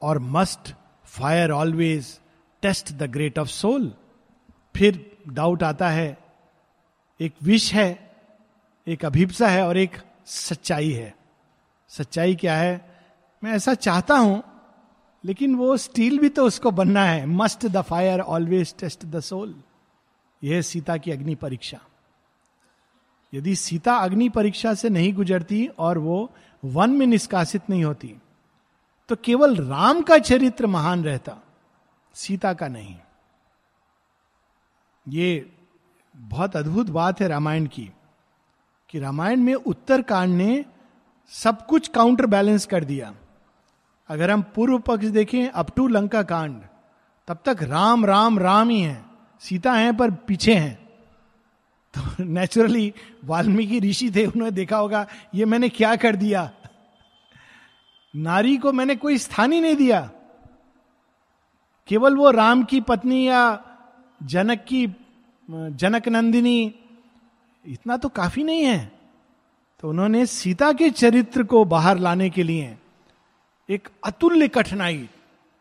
और 0.02 0.18
must 0.18 0.74
fire 1.04 1.50
always 1.50 2.18
test 2.62 2.92
the 2.92 3.02
great 3.02 3.38
of 3.38 3.48
soul 3.48 3.92
फिर 4.76 5.09
डाउट 5.25 5.62
आता 5.62 5.89
है, 5.89 6.16
एक 7.21 7.35
विष 7.43 7.73
है, 7.73 7.89
एक 8.87 9.05
अभिप्सा 9.05 9.49
है 9.49 9.66
और 9.66 9.77
एक 9.77 9.97
सच्चाई 10.27 10.91
है। 10.91 11.14
सच्चाई 11.91 12.35
क्या 12.35 12.57
है? 12.57 12.91
मैं 13.43 13.53
ऐसा 13.53 13.75
चाहता 13.75 14.16
हूँ, 14.16 14.43
लेकिन 15.25 15.55
वो 15.55 15.77
स्टील 15.77 16.18
भी 16.18 16.29
तो 16.29 16.45
उसको 16.45 16.71
बनना 16.71 17.05
है। 17.05 17.27
Must 17.27 17.66
the 17.66 17.83
fire 17.83 18.21
always 18.21 18.75
test 18.79 19.05
the 19.05 19.21
soul 19.21 19.55
यह 20.43 20.62
सीता 20.62 20.97
की 20.97 21.11
अग्नि 21.11 21.35
परीक्षा। 21.35 21.81
यदि 23.33 23.55
सीता 23.57 23.95
अग्नि 23.97 24.29
परीक्षा 24.29 24.75
से 24.75 24.89
नहीं 24.89 25.12
गुजरती 25.14 25.66
और 25.79 25.99
वो 25.99 26.31
वन 26.62 26.91
में 26.91 27.07
निष्कासित 27.07 27.68
नहीं 27.71 27.85
होती 27.85 28.14
तो 29.09 29.16
केवल 29.16 29.57
राम 29.59 30.01
का 30.03 30.18
चरित्र 30.18 30.66
महान 30.66 31.05
रहता, 31.05 31.37
सीता 32.14 32.53
का 32.55 32.68
नहीं। 32.68 32.97
ये 35.11 35.50
बहुत 36.14 36.56
अद्भुत 36.56 36.90
बात 36.90 37.20
है 37.20 37.28
रामायण 37.28 37.66
की, 37.66 37.90
कि 38.90 38.98
रामायण 38.98 39.40
में 39.40 39.54
उत्तर 39.54 40.02
कांड 40.02 40.34
ने 40.34 40.64
सब 41.32 41.64
कुछ 41.66 41.88
काउंटर 41.88 42.26
बैलेंस 42.26 42.66
कर 42.66 42.84
दिया। 42.84 43.12
अगर 44.08 44.30
हम 44.30 44.42
पूर्व 44.54 44.78
पक्ष 44.78 45.06
देखें 45.06 45.48
अप 45.48 45.70
टू 45.76 45.86
लंका 45.88 46.22
कांड, 46.22 46.61
तब 47.28 47.38
तक 47.44 47.62
राम 47.62 48.04
राम 48.06 48.38
राम 48.38 48.70
ही 48.70 48.80
है, 48.80 49.04
सीता 49.42 49.72
है 49.72 49.96
पर 49.96 50.11
पीछे 50.11 50.54
हैं। 50.54 50.74
तो 51.94 52.24
नेचुरली 52.24 52.92
वाल्मीकि 53.24 53.80
ऋषि 53.80 54.11
थे, 54.11 54.24
उन्होंने 54.26 54.50
देखा 54.50 54.76
होगा, 54.76 55.06
ये 55.34 55.44
मैंने 55.44 55.68
क्या 55.68 55.94
कर 55.96 56.16
दिया? 56.16 56.50
नारी 58.14 58.56
को 58.56 58.72
मैंने 58.72 58.96
कोई 58.96 59.18
स्थान 59.18 59.52
ही 59.52 59.61
नहीं 59.61 59.76
दिया। 59.76 60.00
केवल 61.88 62.16
वो 62.16 62.30
राम 62.30 62.62
की 62.64 62.80
पत्नी 62.80 63.28
या 63.28 63.42
जनक 64.23 64.64
की 64.68 64.87
जनक 65.49 66.09
नंदिनी, 66.09 66.75
इतना 67.66 67.97
तो 67.97 68.09
काफ़ी 68.09 68.43
नहीं 68.45 68.64
है। 68.64 68.93
तो 69.81 69.89
उन्होंने 69.89 70.27
सीता 70.27 70.73
के 70.73 70.91
चरित्र 70.91 71.43
को 71.43 71.64
बाहर 71.64 71.99
लाने 71.99 72.31
के 72.31 72.43
लिए 72.43 72.77
एक 73.68 73.89
अतुल्य 74.05 74.49
कठिनाई, 74.49 75.09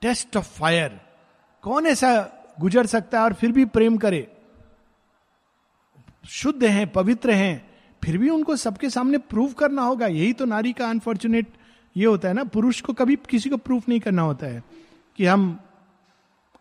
टेस्ट 0.02 0.38
ऑफ़ 0.38 0.60
फायर। 0.60 1.00
कौन 1.62 1.88
ऐसा 1.88 2.30
गुजर 2.60 2.86
सकता 2.86 3.18
है 3.18 3.24
और 3.24 3.34
फिर 3.34 3.52
भी 3.52 3.66
प्रेम 3.66 3.98
करे? 3.98 4.28
शुद्ध 6.28 6.64
हैं, 6.64 6.92
पवित्र 6.92 7.32
हैं, 7.32 7.70
फिर 8.04 8.18
भी 8.18 8.30
उनको 8.30 8.56
सबके 8.56 8.90
सामने 8.90 9.18
प्रूव 9.18 9.54
करना 9.54 9.82
होगा। 9.82 10.08
यही 10.08 10.34
तो 10.34 10.46
नारी 10.46 10.74
का 10.74 10.90
अनफॉर्चुनेट 10.90 11.48
ये 11.98 12.06
होता 12.06 12.28
है 12.28 12.34
ना, 12.34 12.44
पुरुष 12.44 12.82
को 12.82 12.94
कभी 12.94 13.16
किसी 13.30 13.50
को 13.50 13.58
प्रूफ 13.58 13.90
नहीं 13.90 14.00
करना 14.00 14.22
होता 14.22 14.48
है 14.48 14.64
कि 15.18 15.26
हम 15.26 15.60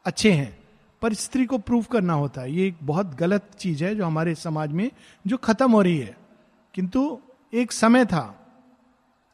अच्छे 0.05 0.33
हैं। 0.33 0.58
पर 1.03 1.15
स्त्री 1.15 1.47
को 1.47 1.59
प्रूव 1.59 1.83
करना 1.83 2.13
होता 2.13 2.41
है। 2.41 2.53
ये 2.53 2.67
एक 2.67 2.77
बहुत 2.83 3.15
गलत 3.15 3.51
चीज़ 3.59 3.85
है 3.85 3.95
जो 3.95 4.05
हमारे 4.05 4.35
समाज 4.35 4.73
में 4.73 4.91
जो 5.27 5.37
खत्म 5.37 5.73
हो 5.73 5.83
रही 5.83 5.99
है। 5.99 6.17
किंतु 6.75 7.21
एक 7.55 7.73
समय 7.73 8.05
था, 8.05 8.35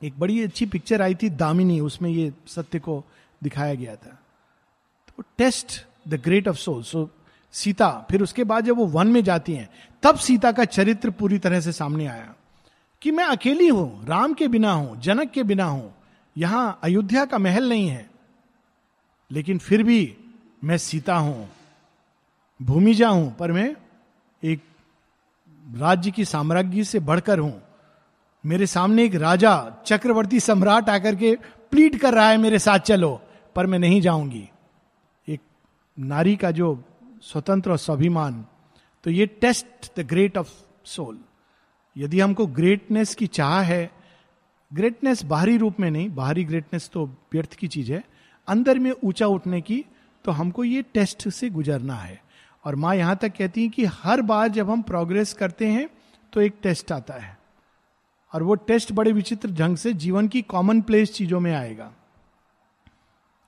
एक 0.03 0.19
बड़ी 0.19 0.43
अच्छी 0.43 0.67
पिक्चर 0.67 1.03
आई 1.03 1.15
थी 1.15 1.31
दामिनी, 1.31 1.81
उसमें 1.81 2.11
ये 2.11 2.33
सत्य 2.47 2.79
को 2.79 3.05
दिखाया 3.43 3.75
गया 3.75 3.97
था। 3.97 4.19
तो 5.09 5.25
test 5.39 5.87
the 6.09 6.15
great 6.15 6.49
of 6.49 6.57
soul 6.57 6.83
so 6.83 7.11
Sita, 7.53 8.07
फिर 8.11 8.23
उसके 8.23 8.45
बाद 8.45 8.65
जब 8.65 8.77
वो 8.77 8.87
वन 8.87 9.07
में 9.07 9.25
जाती 9.25 9.55
हैं, 9.55 9.69
तब 10.03 10.17
सीता 10.17 10.53
का 10.53 10.65
चरित्र 10.65 11.11
पूरी 11.11 11.39
तरह 11.39 11.61
से 11.61 11.73
सामने 11.73 12.07
आया 12.07 12.35
कि 13.03 13.11
मैं 13.11 13.25
अकेली 13.25 13.69
हूँ, 13.69 14.07
राम 14.07 14.35
के 14.35 14.49
बिना 14.49 14.73
हूँ, 14.73 15.01
जनक 15.01 15.31
के 15.31 15.43
बिना 15.43 15.65
हूँ, 15.65 15.95
यहाँ 16.37 16.81
अयोध्या 16.83 17.25
का 17.25 17.39
महल 17.39 17.69
नहीं 17.69 17.89
है। 17.89 18.11
लेकिन 19.31 19.59
फिर 19.59 19.83
भी 19.83 20.17
मैं 20.65 20.77
सीता 20.79 21.15
हूँ 21.15 21.49
भूमिजा 22.61 23.09
हूँ 23.09 23.35
पर 23.37 23.53
मैं 23.53 23.75
एक 24.43 24.61
राज्य 25.65 26.11
की 26.11 26.25
साम्राज्य 26.25 26.85
से 26.85 27.01
बढ़कर 27.01 27.39
हूँ। 27.39 27.62
मेरे 28.45 28.67
सामने 28.67 29.05
एक 29.05 29.15
राजा, 29.15 29.83
चक्रवर्ती 29.87 30.41
सम्राट 30.41 30.89
आकर 30.89 31.17
के 31.17 31.35
प्लीट 31.71 31.97
कर 31.97 32.15
रहा 32.15 32.29
है 32.29 32.37
मेरे 32.37 32.59
साथ, 32.59 32.79
चलो, 32.79 33.21
पर 33.57 33.67
मैं 33.67 33.79
नहीं 33.79 34.01
जाऊँगी। 34.01 34.49
एक 35.29 35.41
नारी 35.97 36.37
का 36.37 36.51
जो 36.51 36.83
स्वतंत्र 37.23 37.71
और 37.71 37.79
स्वाभिमान 37.79 38.45
तो 39.05 39.11
ये 39.11 39.27
test 39.27 39.99
the 39.99 40.07
great 40.07 40.39
of 40.39 40.53
soul 40.85 41.19
यदि 41.97 42.21
हमको 42.21 42.47
ग्रेटनेस 42.47 43.15
की 43.15 43.27
चाह 43.27 43.61
है 43.62 43.91
ग्रेटनेस 44.71 45.25
बाहरी 45.25 45.57
रूप 45.57 45.81
में 45.81 45.91
नहीं, 45.91 46.09
बाहरी 46.11 46.45
ग्रेटनेस 46.45 46.91
तो 46.93 47.07
व्यर्थ 47.33 47.55
की 47.55 47.69
चीज़ 47.69 47.93
है, 47.93 48.05
अंदर 48.49 48.79
में 48.79 48.93
ऊँचा 49.05 49.27
उठने 49.27 49.61
की 49.61 49.85
तो 50.25 50.33
हमको 50.33 50.64
ये 50.64 50.83
टेस्ट 50.95 51.29
से 51.29 51.51
गुजरना 51.51 51.97
है। 51.97 52.22
और 52.64 52.75
माँ 52.75 52.95
यहाँ 52.97 53.16
तक 53.16 53.33
कहती 53.39 53.62
है 53.62 53.68
कि 53.68 53.85
हर 53.95 54.20
बार 54.22 54.49
जब 54.49 54.70
हम 54.70 54.83
प्रोग्रेस 54.83 55.33
करते 55.33 55.66
हैं 55.66 55.89
तो 56.33 56.41
एक 56.41 56.55
टेस्ट 56.62 56.93
आता 56.93 57.14
है। 57.14 57.37
और 58.33 58.43
वो 58.43 58.55
टेस्ट 58.55 58.93
बड़े 58.93 59.12
विचित्र 59.12 59.51
ढंग 59.51 59.77
से 59.77 59.93
जीवन 59.95 60.29
की 60.29 60.43
कॉमन 60.45 60.81
प्लेस 60.81 61.12
चीज़ों 61.12 61.41
में 61.41 61.53
आएगा। 61.55 61.91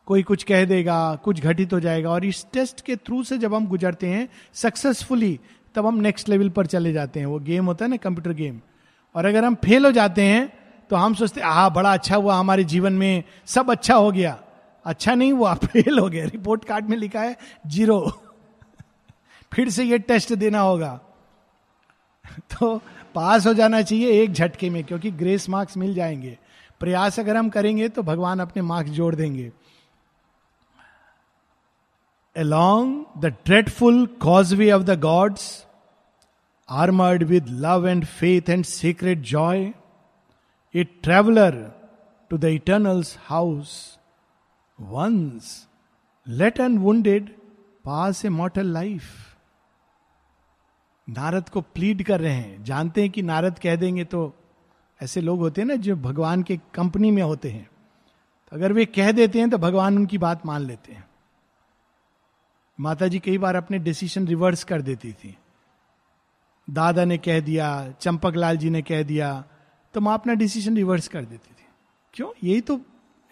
कोई 0.08 0.22
कुछ 0.22 0.42
कह 0.44 0.64
देगा, 0.64 1.14
कुछ 1.14 1.40
घटित 1.40 1.72
हो 1.72 1.80
जाएगा, 1.80 2.10
और 2.10 2.24
इस 2.24 2.44
टेस्ट 2.52 2.80
के 2.80 2.96
थ्रू 2.96 3.22
से 3.24 3.38
जब 3.38 3.54
हम 3.54 3.66
गुजरते 3.66 4.06
हैं 4.06 4.28
सक्सेसफुली 4.54 5.38
तब 5.74 5.86
हम 5.86 5.98
नेक्स्ट 6.00 6.28
लेवल 6.28 6.48
पर 6.48 6.66
चले 6.66 6.92
जाते 6.92 7.20
हैं। 7.20 7.26
वो 7.26 7.38
गेम 7.40 7.66
होता 7.66 7.84
है 7.84 7.90
ना 7.90 7.96
कंप्यूटर 7.96 8.32
गेम 8.32 8.60
और 9.14 9.24
अगर 9.24 9.44
हम 9.44 9.54
फेल 9.54 9.86
हो 9.86 9.92
जाते 9.92 10.22
हैं 10.22 10.48
तो 10.90 10.96
हम 10.96 11.14
सोचते 11.14 11.40
आ 11.40 11.68
बड़ा 11.68 11.92
अच्छा 11.92 12.16
हुआ 12.16 12.34
हमारे 12.34 12.64
जीवन 12.64 12.92
में, 12.92 13.22
सब 13.46 13.70
अच्छा 13.70 13.94
हो 13.94 14.10
गया। 14.12 14.38
अच्छा 14.86 15.14
नहीं, 15.14 15.32
वो 15.32 15.44
आप 15.44 15.64
फेल 15.64 15.98
हो। 15.98 16.08
गए 16.08 16.24
रिपोर्ट 16.26 16.64
कार्ड 16.64 16.88
में 16.88 16.96
लिखा 16.96 17.20
है 17.20 17.36
ज़ीरो 17.66 18.00
फिर 19.52 19.70
से 19.70 19.84
ये 19.84 19.98
टेस्ट 19.98 20.32
देना 20.32 20.60
होगा। 20.60 21.00
तो 22.50 22.76
पास 23.14 23.46
हो 23.46 23.54
जाना 23.54 23.82
चाहिए 23.82 24.22
एक 24.22 24.32
झटके 24.32 24.70
में, 24.70 24.84
क्योंकि 24.84 25.10
ग्रेस 25.10 25.48
मार्क्स 25.48 25.76
मिल 25.76 25.94
जाएँगे। 25.94 26.38
प्रयास 26.80 27.20
अगर 27.20 27.36
हम 27.36 27.48
करेंगे 27.48 27.88
तो 27.88 28.02
भगवान 28.02 28.40
अपने 28.40 28.62
मार्क्स 28.62 28.90
जोड़ 28.90 29.14
देंगे। 29.14 29.52
Along 32.36 33.04
the 33.18 33.26
dreadful 33.26 34.06
causeway 34.06 34.70
of 34.70 34.82
the 34.82 35.00
gods 35.00 35.66
armoured 36.70 37.22
with 37.22 37.48
love 37.48 37.88
and 37.88 38.04
faith 38.04 38.50
and 38.50 38.64
secret 38.64 39.18
joy 39.18 39.72
a 40.74 40.84
traveller 40.84 41.72
to 42.30 42.38
the 42.38 42.44
eternal's 42.44 43.16
house 43.20 43.95
once, 44.78 45.46
let 46.26 46.58
unwounded 46.58 47.30
pass 47.84 48.24
a 48.24 48.30
mortal 48.30 48.74
life. 48.74 49.08
Narad 51.08 51.48
को 51.48 51.60
प्लीड 51.60 52.02
कर 52.02 52.20
रहे 52.20 52.32
हैं। 52.32 52.64
जानते 52.64 53.00
हैं 53.00 53.10
कि 53.10 53.22
नारद 53.22 53.58
कह 53.58 53.76
देंगे 53.76 54.04
तो 54.04 54.34
ऐसे 55.02 55.20
लोग 55.20 55.38
होते 55.38 55.60
हैं 55.60 55.68
ना 55.68 55.74
जो 55.74 55.96
भगवान 55.96 56.42
के 56.42 56.56
कंपनी 56.74 57.10
में 57.10 57.22
होते 57.22 57.50
हैं। 57.50 57.70
तो 58.50 58.56
अगर 58.56 58.72
वे 58.72 58.84
कह 58.86 59.12
देते 59.12 59.38
हैं 59.38 59.50
तो 59.50 59.58
भगवान 59.58 59.96
उनकी 59.96 60.18
बात 60.18 60.46
मान 60.46 60.62
लेते 60.62 60.92
हैं। 60.92 61.08
माता 62.80 63.06
जी 63.06 63.18
कई 63.18 63.38
बार 63.38 63.56
अपने 63.56 63.78
डिसीज़न 63.78 64.26
रिवर्स 64.26 64.64
कर 64.64 64.82
देती 64.82 65.12
थी। 65.12 65.36
दादा 66.70 67.04
ने 67.04 67.18
कह 67.18 67.40
दिया 67.40 67.90
चंपक 67.90 68.34
लाल 68.36 68.56
जी 68.56 68.70
ने 68.70 68.82
कह 68.82 69.02
दिया 69.02 69.44
तो 69.94 70.00
माँ 70.00 70.14
अपना 70.14 70.34
डिसीज़न 70.34 70.76
रिवर्स 70.76 71.08
कर 71.08 71.24
देती 71.24 71.54
थी। 71.54 71.66
क्यों? 72.14 72.30
यही 72.44 72.60
तो 72.60 72.80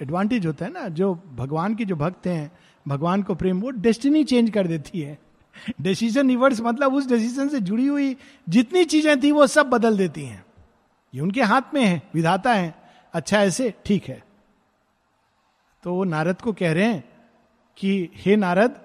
एडवांटेज 0.02 0.46
होता 0.46 0.64
है 0.64 0.72
ना, 0.72 0.88
जो 0.88 1.22
भगवान 1.34 1.74
के 1.74 1.84
जो 1.84 1.96
भक्त 1.96 2.26
हैं, 2.26 2.52
भगवान 2.88 3.22
को 3.22 3.34
प्रेम, 3.34 3.60
वो 3.60 3.70
डेस्टिनी 3.70 4.24
चेंज 4.24 4.50
कर 4.50 4.66
देती 4.66 5.00
है। 5.00 5.18
डिसीज़न 5.80 6.28
रिवर्स 6.28 6.60
मतलब 6.60 6.94
उस 6.94 7.08
डिसीज़न 7.08 7.48
से 7.48 7.60
जुड़ी 7.60 7.86
हुई 7.86 8.16
जितनी 8.48 8.84
चीज़ें 8.84 9.22
थी, 9.22 9.30
वो 9.30 9.46
सब 9.46 9.66
बदल 9.66 9.96
देती 9.98 10.24
हैं। 10.24 10.44
ये 11.14 11.20
उनके 11.20 11.42
हाथ 11.42 11.74
में 11.74 11.84
है, 11.84 12.02
विधाता 12.14 12.54
है। 12.54 12.74
अच्छा 13.14 13.42
ऐसे 13.42 13.74
ठीक 13.84 14.04
है। 14.04 14.24
तो 15.82 15.94
वो 15.94 16.04
नारद 16.04 16.40
को 16.40 16.52
कह 16.52 16.72
रहे 16.72 16.84
हैं 16.84 17.04
कि, 17.76 18.10
हे 18.14 18.36
Narad 18.36 18.80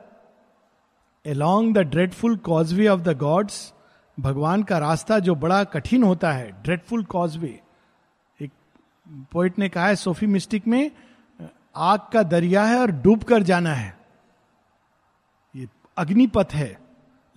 along 1.25 1.73
the 1.73 1.77
dreadful 1.77 2.37
causeway 2.37 2.87
of 2.87 3.01
the 3.01 3.17
gods 3.17 3.73
भगवान 4.19 4.63
का 4.63 4.77
रास्ता 4.77 5.19
जो 5.19 5.35
बड़ा 5.35 5.63
कठिन 5.63 6.03
होता 6.03 6.31
है 6.31 6.63
ड्रेडफुल 6.63 7.03
कॉजवे 7.03 7.59
पोइट 9.11 9.59
ने 9.59 9.69
कहा 9.69 9.87
है, 9.87 9.95
सोफी 9.95 10.25
मिस्टिक 10.25 10.67
में 10.67 10.91
आग 11.75 11.99
का 12.13 12.23
दरिया 12.23 12.63
है 12.63 12.79
और 12.79 12.91
डूब 12.91 13.23
कर 13.23 13.43
जाना 13.43 13.73
है। 13.73 13.97
ये 15.55 15.67
अग्निपथ 15.97 16.47
है। 16.53 16.79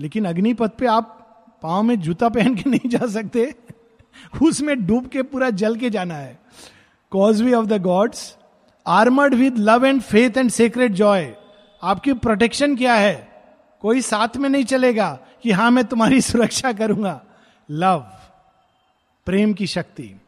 लेकिन 0.01 0.25
अग्निपथ 0.25 0.68
पे 0.68 0.87
आप 0.87 1.18
पाँव 1.62 1.83
में 1.83 2.01
जूता 2.01 2.29
पहन 2.29 2.55
के 2.55 2.70
नहीं 2.70 2.89
जा 2.89 3.07
सकते। 3.07 3.55
उसमें 4.43 4.87
डूब 4.87 5.07
के 5.07 5.23
पूरा 5.23 5.51
जल 5.51 5.77
के 5.77 5.91
जाना 5.91 6.14
है। 6.14 6.39
Causeway 7.11 7.53
of 7.53 7.66
the 7.66 7.83
gods, 7.83 8.37
armoured 8.87 9.35
with 9.35 9.59
love 9.59 9.87
and 9.87 10.03
faith 10.03 10.31
and 10.37 10.51
secret 10.51 10.93
joy. 10.93 11.35
आपकी 11.83 12.12
प्रोटेक्शन 12.12 12.77
क्या 12.77 12.95
है? 12.95 13.45
कोई 13.81 14.01
साथ 14.01 14.37
में 14.37 14.49
नहीं 14.49 14.64
चलेगा 14.64 15.18
कि 15.43 15.51
हाँ, 15.51 15.70
मैं 15.70 15.85
तुम्हारी 15.85 16.20
सुरक्षा 16.20 16.73
करूँगा। 16.73 17.25
लव, 17.70 17.99
प्रेम 19.27 19.53
की 19.53 19.66
शक्ति। 19.66 20.20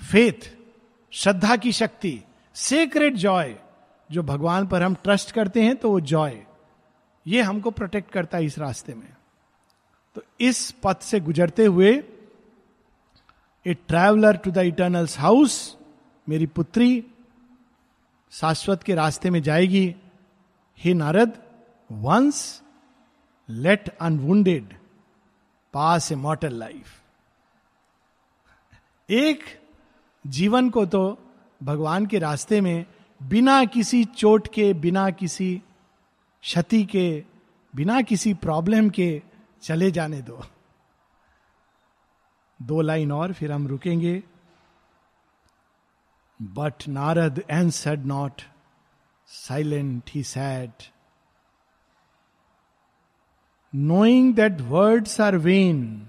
फेथ 0.00 0.50
श्रद्धा 1.12 1.56
की 1.56 1.72
शक्ति 1.72 2.20
सेक्रेट 2.56 3.14
जॉय 3.14 3.54
जो 4.10 4.22
भगवान 4.22 4.66
पर 4.66 4.82
हम 4.82 4.94
ट्रस्ट 4.94 5.30
करते 5.30 5.62
हैं 5.62 5.76
तो 5.76 5.90
वो 5.90 6.00
जॉय 6.00 6.42
ये 7.26 7.42
हमको 7.42 7.70
प्रोटेक्ट 7.70 8.10
करता 8.10 8.38
है 8.38 8.44
इस 8.44 8.58
रास्ते 8.58 8.94
में। 8.94 9.12
तो 10.16 10.22
इस 10.40 10.70
पथ 10.84 11.00
से 11.02 11.20
गुजरते 11.20 11.64
हुए 11.64 11.92
a 13.66 13.74
traveller 13.88 14.36
to 14.36 14.50
the 14.50 14.58
eternal's 14.58 15.18
house 15.18 15.76
मेरी 16.28 16.46
पुत्री 16.46 17.04
शाश्वत 18.32 18.82
के 18.82 18.94
रास्ते 18.94 19.30
में 19.30 19.42
जाएगी। 19.42 19.94
हे 20.80 20.94
Narad 20.94 21.38
once 21.92 22.62
let 23.48 23.88
unwounded 24.00 24.74
pass 25.74 26.12
a 26.12 26.14
mortal 26.14 26.54
life 26.54 27.00
एक 29.08 29.44
जीवन 30.28 30.70
को 30.70 30.86
तो 30.86 31.18
भगवान 31.62 32.06
के 32.06 32.18
रास्ते 32.18 32.60
में 32.60 32.86
बिना 33.22 33.64
किसी 33.64 34.04
चोट 34.04 34.48
के, 34.54 34.74
बिना 34.74 35.10
किसी 35.10 35.62
क्षति 36.42 36.84
के, 36.84 37.24
बिना 37.76 38.02
किसी 38.02 38.34
प्रॉब्लम 38.34 38.90
के 38.90 39.22
चले 39.62 39.90
जाने 39.90 40.22
दो। 40.22 40.42
दो 42.62 42.80
लाइन 42.80 43.12
और, 43.12 43.32
फिर 43.32 43.52
हम 43.52 43.68
रुकेंगे। 43.68 44.22
But 46.42 46.88
Narad 46.88 47.42
and 47.50 47.70
said 47.70 48.06
not 48.06 48.42
silent 49.26 50.02
he 50.14 50.22
sat 50.22 50.70
knowing 53.74 54.34
that 54.34 54.60
words 54.60 55.20
are 55.20 55.36
vain 55.36 56.08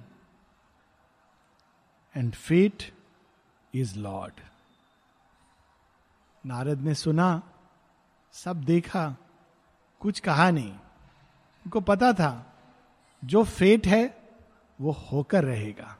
and 2.18 2.34
fate 2.34 2.84
is 3.74 4.00
lord 4.00 4.34
Narad 6.46 6.80
ने 6.80 6.96
सुना, 6.96 7.42
सब 8.32 8.64
देखा, 8.64 9.16
कुछ 10.00 10.20
कहा 10.20 10.52
नहीं। 10.52 10.74
उनको 11.60 11.82
पता 11.82 12.14
था, 12.14 12.54
जो 13.26 13.44
फेट 13.44 13.88
है, 13.88 14.32
वो 14.82 14.92
होकर 14.92 15.44
रहेगा। 15.44 15.99